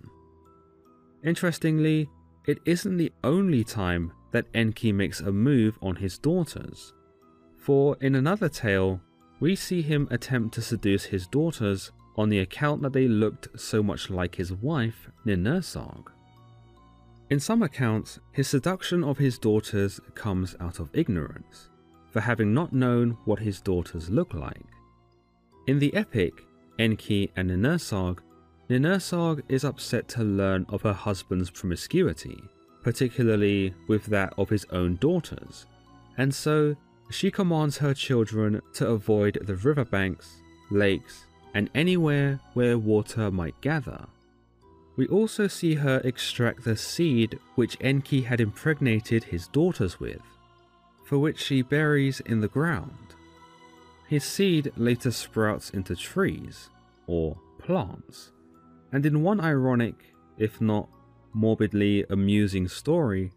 Interestingly, 1.24 2.10
it 2.48 2.60
isn't 2.66 2.98
the 2.98 3.12
only 3.24 3.64
time 3.64 4.12
that 4.32 4.48
Enki 4.54 4.92
makes 4.92 5.22
a 5.22 5.32
move 5.32 5.78
on 5.82 5.96
his 5.96 6.18
daughters, 6.18 6.94
for 7.58 7.98
in 8.00 8.14
another 8.14 8.48
tale, 8.48 9.02
we 9.40 9.56
see 9.56 9.82
him 9.82 10.08
attempt 10.12 10.54
to 10.54 10.62
seduce 10.62 11.06
his 11.06 11.26
daughters 11.26 11.92
on 12.16 12.30
the 12.30 12.40
account 12.40 12.84
that 12.84 12.94
they 12.94 13.08
looked 13.08 13.60
so 13.60 13.82
much 13.82 14.12
like 14.12 14.36
his 14.36 14.54
wife, 14.54 15.10
Ninursag. 15.26 16.06
In 17.30 17.40
some 17.40 17.64
accounts, 17.64 18.20
his 18.32 18.48
seduction 18.48 19.04
of 19.04 19.18
his 19.18 19.40
daughters 19.40 20.00
comes 20.14 20.56
out 20.60 20.80
of 20.80 20.92
ignorance, 20.94 21.70
for 22.12 22.20
having 22.20 22.54
not 22.54 22.72
known 22.72 23.18
what 23.26 23.40
his 23.40 23.60
daughters 23.60 24.10
look 24.12 24.36
like. 24.36 24.66
In 25.66 25.80
the 25.80 25.94
epic, 25.96 26.34
Enki 26.78 27.32
and 27.36 27.50
Ninursag, 27.50 28.20
Ninursag 28.70 29.42
is 29.50 29.64
upset 29.64 30.08
to 30.10 30.24
learn 30.24 30.68
of 30.70 30.84
her 30.84 30.94
husband's 30.94 31.50
promiscuity, 31.50 32.40
particularly 32.84 33.74
with 33.88 34.06
that 34.06 34.34
of 34.38 34.50
his 34.50 34.66
own 34.66 34.98
daughters, 34.98 35.66
and 36.18 36.34
so 36.34 36.76
she 37.10 37.32
commands 37.32 37.80
her 37.80 37.96
children 37.96 38.62
to 38.74 38.88
avoid 38.88 39.40
the 39.42 39.56
riverbanks, 39.56 40.42
lakes, 40.70 41.26
and 41.56 41.72
anywhere 41.74 42.40
where 42.54 42.78
water 42.78 43.32
might 43.32 43.60
gather. 43.62 44.06
We 44.96 45.08
also 45.08 45.48
see 45.48 45.76
her 45.76 46.02
extract 46.04 46.64
the 46.64 46.78
seed 46.78 47.40
which 47.56 47.78
Enki 47.82 48.22
had 48.22 48.40
impregnated 48.40 49.26
his 49.26 49.48
daughters 49.48 50.00
with, 50.00 50.22
for 51.04 51.20
which 51.20 51.40
she 51.40 51.62
buries 51.62 52.22
in 52.22 52.40
the 52.40 52.48
ground. 52.48 53.16
His 54.08 54.24
seed 54.24 54.72
later 54.78 55.12
sprouts 55.12 55.70
into 55.72 55.96
trees, 55.96 56.70
or 57.08 57.38
plants, 57.60 58.32
and 58.92 59.06
in 59.06 59.22
one 59.22 59.42
ironic, 59.42 60.14
if 60.38 60.62
not 60.62 60.90
morbidly 61.34 62.06
amusing 62.10 62.68
story, 62.68 63.32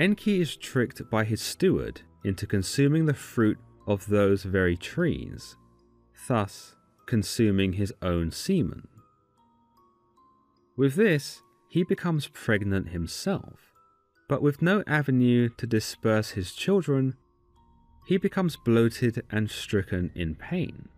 Enki 0.00 0.40
is 0.40 0.56
tricked 0.56 1.08
by 1.10 1.24
his 1.24 1.40
steward 1.40 2.02
into 2.24 2.46
consuming 2.46 3.06
the 3.06 3.14
fruit 3.14 3.58
of 3.86 4.06
those 4.06 4.42
very 4.42 4.76
trees, 4.76 5.56
thus 6.26 6.74
consuming 7.06 7.74
his 7.74 7.94
own 8.02 8.30
semen. 8.32 8.88
With 10.76 10.94
this, 10.94 11.42
he 11.68 11.84
becomes 11.84 12.28
pregnant 12.28 12.90
himself, 12.90 13.72
but 14.28 14.42
with 14.42 14.62
no 14.62 14.82
avenue 14.86 15.48
to 15.56 15.66
disperse 15.66 16.30
his 16.30 16.52
children, 16.52 17.16
he 18.06 18.18
becomes 18.18 18.56
bloated 18.56 19.24
and 19.30 19.50
stricken 19.50 20.10
in 20.14 20.34
pain. 20.34 20.88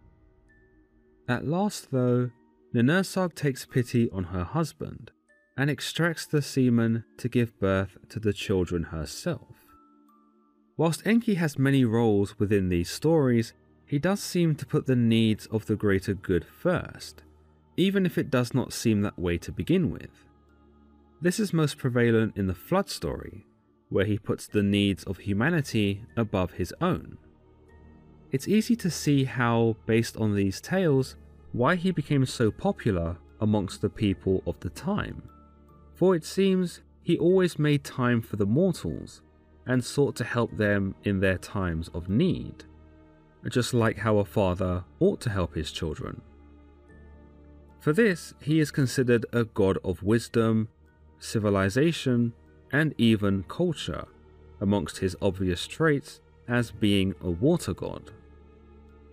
At 1.28 1.46
last, 1.46 1.90
though, 1.90 2.30
Ninursag 2.74 3.34
takes 3.34 3.64
pity 3.64 4.10
on 4.10 4.24
her 4.24 4.44
husband 4.44 5.10
and 5.56 5.70
extracts 5.70 6.26
the 6.26 6.42
semen 6.42 7.04
to 7.16 7.28
give 7.28 7.58
birth 7.58 7.96
to 8.10 8.20
the 8.20 8.32
children 8.32 8.84
herself. 8.84 9.56
Whilst 10.76 11.06
Enki 11.06 11.34
has 11.34 11.58
many 11.58 11.84
roles 11.84 12.38
within 12.38 12.68
these 12.68 12.90
stories, 12.90 13.52
he 13.86 13.98
does 13.98 14.20
seem 14.20 14.54
to 14.56 14.66
put 14.66 14.86
the 14.86 14.96
needs 14.96 15.46
of 15.46 15.66
the 15.66 15.76
greater 15.76 16.14
good 16.14 16.44
first, 16.44 17.22
even 17.78 18.04
if 18.04 18.18
it 18.18 18.28
does 18.28 18.52
not 18.52 18.72
seem 18.72 19.02
that 19.02 19.18
way 19.18 19.38
to 19.38 19.52
begin 19.52 19.88
with. 19.88 20.24
This 21.22 21.38
is 21.38 21.52
most 21.52 21.78
prevalent 21.78 22.36
in 22.36 22.48
the 22.48 22.54
Flood 22.54 22.90
story, 22.90 23.46
where 23.88 24.04
he 24.04 24.18
puts 24.18 24.48
the 24.48 24.64
needs 24.64 25.04
of 25.04 25.18
humanity 25.18 26.02
above 26.16 26.50
his 26.52 26.74
own. 26.80 27.16
It's 28.32 28.48
easy 28.48 28.74
to 28.76 28.90
see 28.90 29.24
how, 29.24 29.76
based 29.86 30.16
on 30.16 30.34
these 30.34 30.60
tales, 30.60 31.14
why 31.52 31.76
he 31.76 31.92
became 31.92 32.26
so 32.26 32.50
popular 32.50 33.16
amongst 33.40 33.80
the 33.80 33.88
people 33.88 34.42
of 34.44 34.58
the 34.58 34.70
time. 34.70 35.22
For 35.94 36.16
it 36.16 36.24
seems 36.24 36.80
he 37.02 37.16
always 37.16 37.60
made 37.60 37.84
time 37.84 38.20
for 38.20 38.36
the 38.36 38.44
mortals 38.44 39.22
and 39.66 39.84
sought 39.84 40.16
to 40.16 40.24
help 40.24 40.56
them 40.56 40.96
in 41.04 41.20
their 41.20 41.38
times 41.38 41.88
of 41.94 42.08
need, 42.08 42.64
just 43.48 43.72
like 43.72 43.98
how 43.98 44.18
a 44.18 44.24
father 44.24 44.82
ought 44.98 45.20
to 45.20 45.30
help 45.30 45.54
his 45.54 45.70
children. 45.70 46.20
For 47.80 47.92
this, 47.92 48.34
he 48.40 48.60
is 48.60 48.70
considered 48.70 49.24
a 49.32 49.44
god 49.44 49.78
of 49.84 50.02
wisdom, 50.02 50.68
civilization, 51.18 52.32
and 52.72 52.94
even 52.98 53.44
culture, 53.44 54.06
amongst 54.60 54.98
his 54.98 55.16
obvious 55.22 55.66
traits 55.66 56.20
as 56.48 56.70
being 56.70 57.14
a 57.20 57.30
water 57.30 57.74
god. 57.74 58.10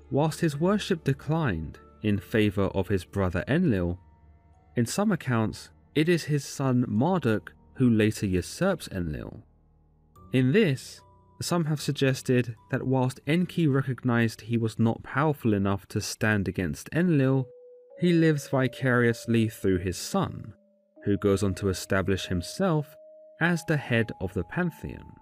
Whilst 0.09 0.41
his 0.41 0.59
worship 0.59 1.03
declined 1.03 1.79
in 2.01 2.19
favour 2.19 2.65
of 2.65 2.87
his 2.87 3.05
brother 3.05 3.43
Enlil, 3.47 3.99
in 4.75 4.85
some 4.85 5.11
accounts 5.11 5.69
it 5.93 6.09
is 6.09 6.25
his 6.25 6.43
son 6.43 6.85
Marduk 6.87 7.53
who 7.75 7.89
later 7.89 8.25
usurps 8.25 8.87
Enlil. 8.91 9.43
In 10.33 10.51
this, 10.51 11.01
some 11.41 11.65
have 11.65 11.81
suggested 11.81 12.55
that 12.71 12.83
whilst 12.83 13.19
Enki 13.27 13.67
recognized 13.67 14.41
he 14.41 14.57
was 14.57 14.79
not 14.79 15.03
powerful 15.03 15.53
enough 15.53 15.87
to 15.89 16.01
stand 16.01 16.47
against 16.47 16.89
Enlil, 16.93 17.47
he 17.99 18.13
lives 18.13 18.47
vicariously 18.47 19.47
through 19.49 19.79
his 19.79 19.97
son, 19.97 20.53
who 21.03 21.17
goes 21.17 21.43
on 21.43 21.53
to 21.55 21.69
establish 21.69 22.27
himself 22.27 22.95
as 23.41 23.63
the 23.65 23.77
head 23.77 24.11
of 24.21 24.33
the 24.33 24.43
pantheon. 24.43 25.15